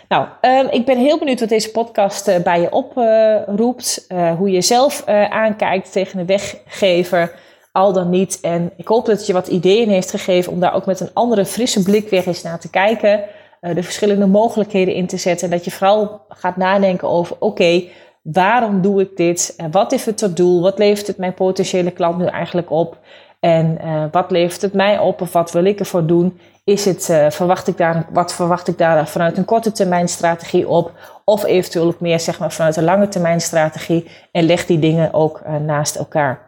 [0.08, 4.06] Nou, um, ik ben heel benieuwd wat deze podcast bij je oproept.
[4.38, 7.34] hoe je zelf aankijkt tegen een weggever,
[7.72, 8.38] al dan niet.
[8.40, 11.10] En ik hoop dat het je wat ideeën heeft gegeven om daar ook met een
[11.12, 13.24] andere frisse blik weer eens naar te kijken.
[13.64, 15.50] Eh, de verschillende mogelijkheden in te zetten.
[15.50, 17.82] En dat je vooral gaat nadenken over: oké,
[18.22, 19.54] waarom doe ik dit?
[19.56, 20.62] En wat is het tot doel?
[20.62, 22.98] Wat levert het mijn potentiële klant nu eigenlijk op?
[23.40, 26.38] En uh, wat levert het mij op of wat wil ik ervoor doen?
[26.64, 30.68] Is het, uh, verwacht ik daar, wat verwacht ik daar vanuit een korte termijn strategie
[30.68, 30.92] op?
[31.24, 34.10] Of eventueel ook meer zeg maar, vanuit een lange termijn strategie?
[34.32, 36.40] En leg die dingen ook naast elkaar.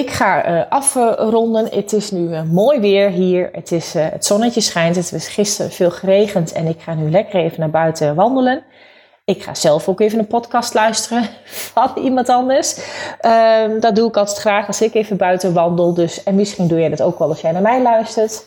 [0.00, 1.68] Ik ga uh, afronden.
[1.70, 3.48] Het is nu uh, mooi weer hier.
[3.52, 4.96] Het, is, uh, het zonnetje schijnt.
[4.96, 8.62] Het is gisteren veel geregend en ik ga nu lekker even naar buiten wandelen.
[9.24, 11.28] Ik ga zelf ook even een podcast luisteren
[11.74, 12.76] van iemand anders.
[13.66, 15.94] Um, dat doe ik altijd graag als ik even buiten wandel.
[15.94, 18.46] Dus, en misschien doe jij dat ook wel als jij naar mij luistert.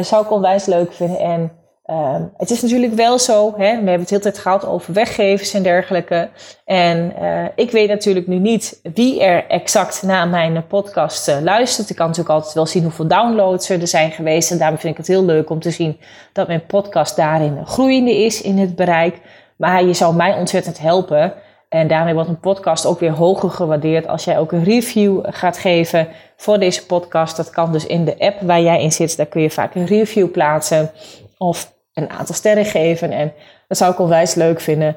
[0.00, 1.18] zou ik onwijs leuk vinden.
[1.18, 1.59] En
[1.90, 5.54] Um, het is natuurlijk wel zo, hè, we hebben het heel tijd gehad over weggevers
[5.54, 6.28] en dergelijke.
[6.64, 11.90] En uh, ik weet natuurlijk nu niet wie er exact naar mijn podcast uh, luistert.
[11.90, 14.50] Ik kan natuurlijk altijd wel zien hoeveel downloads er zijn geweest.
[14.50, 16.00] En daarom vind ik het heel leuk om te zien
[16.32, 19.20] dat mijn podcast daarin groeiende is in het bereik.
[19.56, 21.32] Maar je zou mij ontzettend helpen.
[21.68, 25.58] En daarmee wordt een podcast ook weer hoger gewaardeerd als jij ook een review gaat
[25.58, 27.36] geven voor deze podcast.
[27.36, 29.16] Dat kan dus in de app waar jij in zit.
[29.16, 30.90] Daar kun je vaak een review plaatsen.
[31.38, 33.10] Of een aantal sterren geven.
[33.10, 33.32] En
[33.68, 34.96] dat zou ik onwijs leuk vinden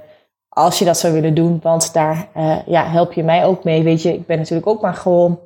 [0.53, 1.59] als je dat zou willen doen.
[1.61, 3.83] Want daar uh, ja, help je mij ook mee.
[3.83, 5.39] Weet je, ik ben natuurlijk ook maar gewoon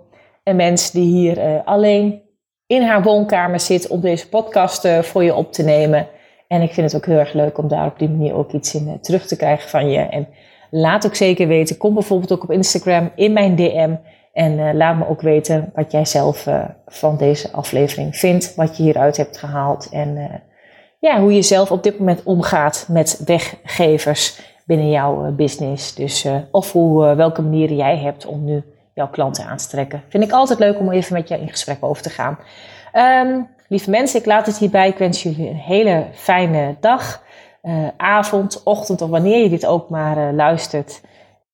[0.44, 2.22] een mens die hier uh, alleen
[2.68, 6.08] in haar woonkamer zit om deze podcast uh, voor je op te nemen.
[6.48, 8.76] En ik vind het ook heel erg leuk om daar op die manier ook iets
[8.76, 10.00] in terug te krijgen van je.
[10.00, 10.28] En
[10.72, 13.96] laat ook zeker weten, kom bijvoorbeeld ook op Instagram in mijn DM.
[14.34, 16.48] En laat me ook weten wat jij zelf
[16.88, 19.90] van deze aflevering vindt, wat je hieruit hebt gehaald.
[19.92, 20.42] En
[21.00, 25.96] ja, hoe je zelf op dit moment omgaat met weggevers binnen jouw eh, business.
[25.96, 29.68] Dus, uh, of hoe, uh, welke manieren jij hebt om nu jouw klanten aan te
[29.68, 30.04] trekken.
[30.10, 32.40] Vind ik altijd leuk om even met je in gesprek over te gaan.
[33.28, 34.88] Um, lieve mensen, ik laat het hierbij.
[34.88, 37.24] Ik wens jullie een hele fijne dag,
[37.98, 41.02] avond, ochtend of wanneer je dit ook maar luistert.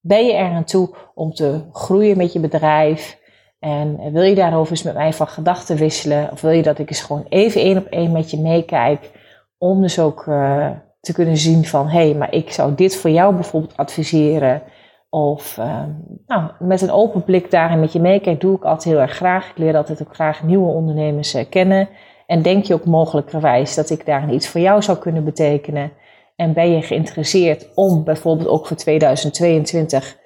[0.01, 3.19] Ben je er aan toe om te groeien met je bedrijf?
[3.59, 6.31] En wil je daarover eens met mij van gedachten wisselen?
[6.31, 9.11] Of wil je dat ik eens gewoon even één op één met je meekijk?
[9.63, 13.09] Om dus ook uh, te kunnen zien van, hé, hey, maar ik zou dit voor
[13.09, 14.61] jou bijvoorbeeld adviseren.
[15.09, 15.83] Of uh,
[16.27, 19.49] nou, met een open blik daarin met je meekijken, doe ik altijd heel erg graag.
[19.49, 21.89] Ik leer altijd ook graag nieuwe ondernemers uh, kennen.
[22.27, 25.91] En denk je ook mogelijkerwijs dat ik daarin iets voor jou zou kunnen betekenen?
[26.35, 30.17] En ben je geïnteresseerd om bijvoorbeeld ook voor 2022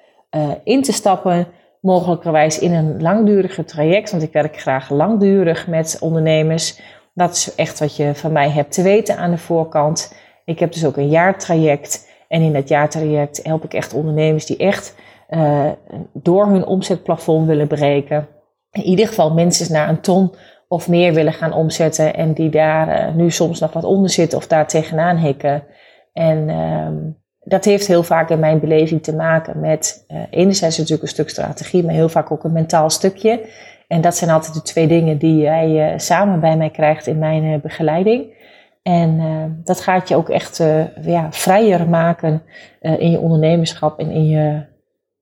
[0.64, 1.46] in te stappen?
[1.80, 6.80] Mogelijkerwijs in een langduriger traject, want ik werk graag langdurig met ondernemers
[7.18, 10.14] dat is echt wat je van mij hebt te weten aan de voorkant.
[10.44, 12.08] Ik heb dus ook een jaartraject.
[12.28, 14.94] En in dat jaartraject help ik echt ondernemers die echt
[15.30, 15.66] uh,
[16.12, 18.28] door hun omzetplafond willen breken.
[18.72, 20.34] in ieder geval minstens naar een ton
[20.68, 22.14] of meer willen gaan omzetten.
[22.14, 25.64] En die daar uh, nu soms nog wat onder zitten of daar tegenaan hikken.
[26.12, 26.96] En ehm,
[27.40, 31.30] dat heeft heel vaak in mijn beleving te maken met uh, enerzijds natuurlijk een stuk
[31.30, 33.40] strategie, maar heel vaak ook een mentaal stukje.
[33.88, 37.18] En dat zijn altijd de twee dingen die jij uh, samen bij mij krijgt in
[37.18, 38.36] mijn begeleiding.
[38.82, 40.56] En dat gaat je ook echt
[41.02, 42.42] ja, vrijer maken
[42.80, 44.64] in je ondernemerschap en in je,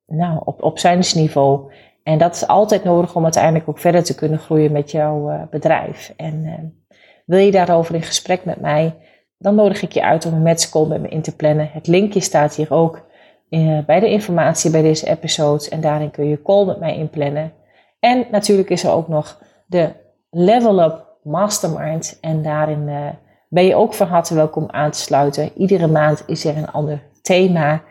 [0.07, 0.79] nou, op, op
[1.15, 1.73] niveau.
[2.03, 6.13] En dat is altijd nodig om uiteindelijk ook verder te kunnen groeien met jouw bedrijf.
[6.17, 6.75] En
[7.25, 8.95] wil je daarover in gesprek met mij,
[9.39, 11.69] dan nodig ik je uit om een matchcall met me in te plannen.
[11.73, 13.07] Het linkje staat hier ook
[13.87, 17.53] bij de informatie bij deze episodes en daarin kun je call met mij inplannen.
[18.07, 19.93] En natuurlijk is er ook nog de
[20.31, 22.91] Level Up Mastermind en daarin
[23.49, 25.51] ben je ook van harte welkom aan te sluiten.
[25.57, 27.83] Iedere maand is er een ander thema.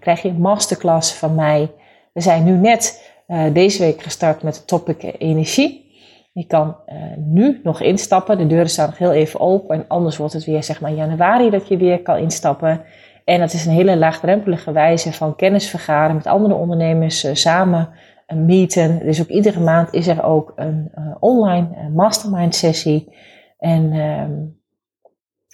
[0.00, 1.70] krijg je een masterclass van mij.
[2.12, 5.90] We zijn nu net uh, deze week gestart met het topic energie.
[6.32, 8.38] Je kan uh, nu nog instappen.
[8.38, 9.76] De deuren staan nog heel even open.
[9.76, 12.82] En anders wordt het weer zeg maar januari dat je weer kan instappen.
[13.24, 17.88] En dat is een hele laagdrempelige wijze van kennis vergaren met andere ondernemers uh, samen
[18.34, 18.98] meeten.
[18.98, 23.12] Dus ook iedere maand is er ook een online mastermind sessie.
[23.58, 24.32] En ehm,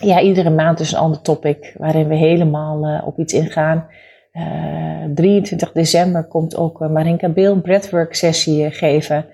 [0.08, 3.86] ja, iedere maand is een ander topic waarin we helemaal op iets ingaan.
[5.14, 9.26] 23 eh, december komt ook Marinka Beel breathwork sessie eh, geven.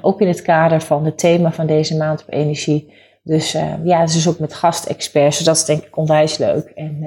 [0.00, 2.94] ook in het kader van het thema van deze maand op energie.
[3.22, 3.52] Dus
[3.84, 5.36] ja, dus ook met gastexperts.
[5.36, 6.72] Dus dat is denk ik onwijs leuk.
[6.74, 7.04] En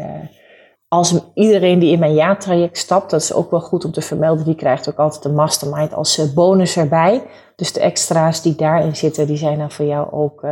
[0.93, 4.45] als iedereen die in mijn jaartraject stapt, dat is ook wel goed om te vermelden,
[4.45, 7.23] die krijgt ook altijd een mastermind als bonus erbij.
[7.55, 10.45] Dus de extra's die daarin zitten, die zijn dan voor jou ook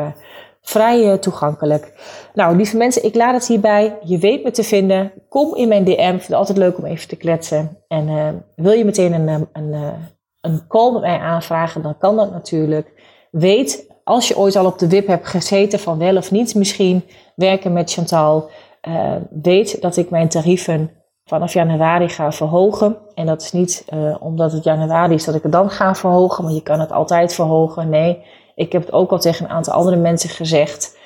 [0.62, 1.94] vrij toegankelijk.
[2.34, 3.98] Nou, lieve mensen, ik laat het hierbij.
[4.04, 5.12] Je weet me te vinden.
[5.30, 5.92] Kom in mijn DM.
[5.92, 7.78] Ik vind het altijd leuk om even te kletsen.
[7.88, 9.94] En wil je meteen een, een, eh,
[10.42, 12.92] een call met mij aanvragen, dan kan dat natuurlijk.
[13.32, 17.04] Weet, als je ooit al op de wip hebt gezeten van wel of niet misschien
[17.36, 18.50] werken met Chantal,
[18.88, 20.92] uh, weet dat ik mijn tarieven
[21.24, 22.98] vanaf januari ga verhogen.
[23.14, 26.44] En dat is niet uh, omdat het januari is dat ik het dan ga verhogen,
[26.44, 27.90] maar je kan het altijd verhogen.
[27.90, 28.24] Nee,
[28.56, 30.98] ik heb het ook al tegen een aantal andere mensen gezegd,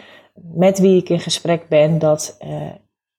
[0.53, 2.71] met wie ik in gesprek ben, dat uh,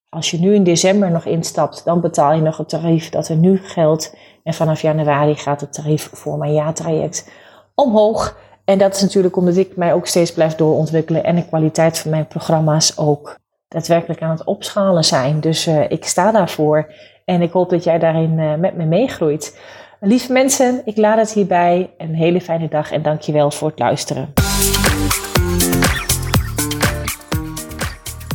[0.08, 3.36] als je nu in december nog instapt, dan betaal je nog het tarief dat er
[3.36, 4.16] nu geldt.
[4.42, 7.30] En vanaf januari gaat het tarief voor mijn jaartraject
[7.74, 8.38] omhoog.
[8.64, 12.10] En dat is natuurlijk omdat ik mij ook steeds blijf doorontwikkelen en de kwaliteit van
[12.10, 13.36] mijn programma's ook
[13.68, 15.40] daadwerkelijk aan het opschalen zijn.
[15.40, 16.92] Dus uh, ik sta daarvoor
[17.24, 19.60] en ik hoop dat jij daarin uh, met me meegroeit.
[20.00, 21.90] Lieve mensen, ik laat het hierbij.
[21.98, 24.32] Een hele fijne dag en dankjewel voor het luisteren.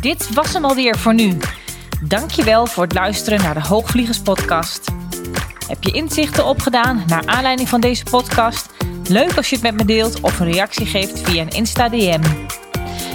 [0.02, 1.38] Dit was hem alweer voor nu.
[2.08, 4.92] Dankjewel voor het luisteren naar de Hoogvliegers podcast.
[5.68, 8.70] Heb je inzichten opgedaan naar aanleiding van deze podcast?
[9.10, 12.22] Leuk als je het met me deelt of een reactie geeft via een Insta DM.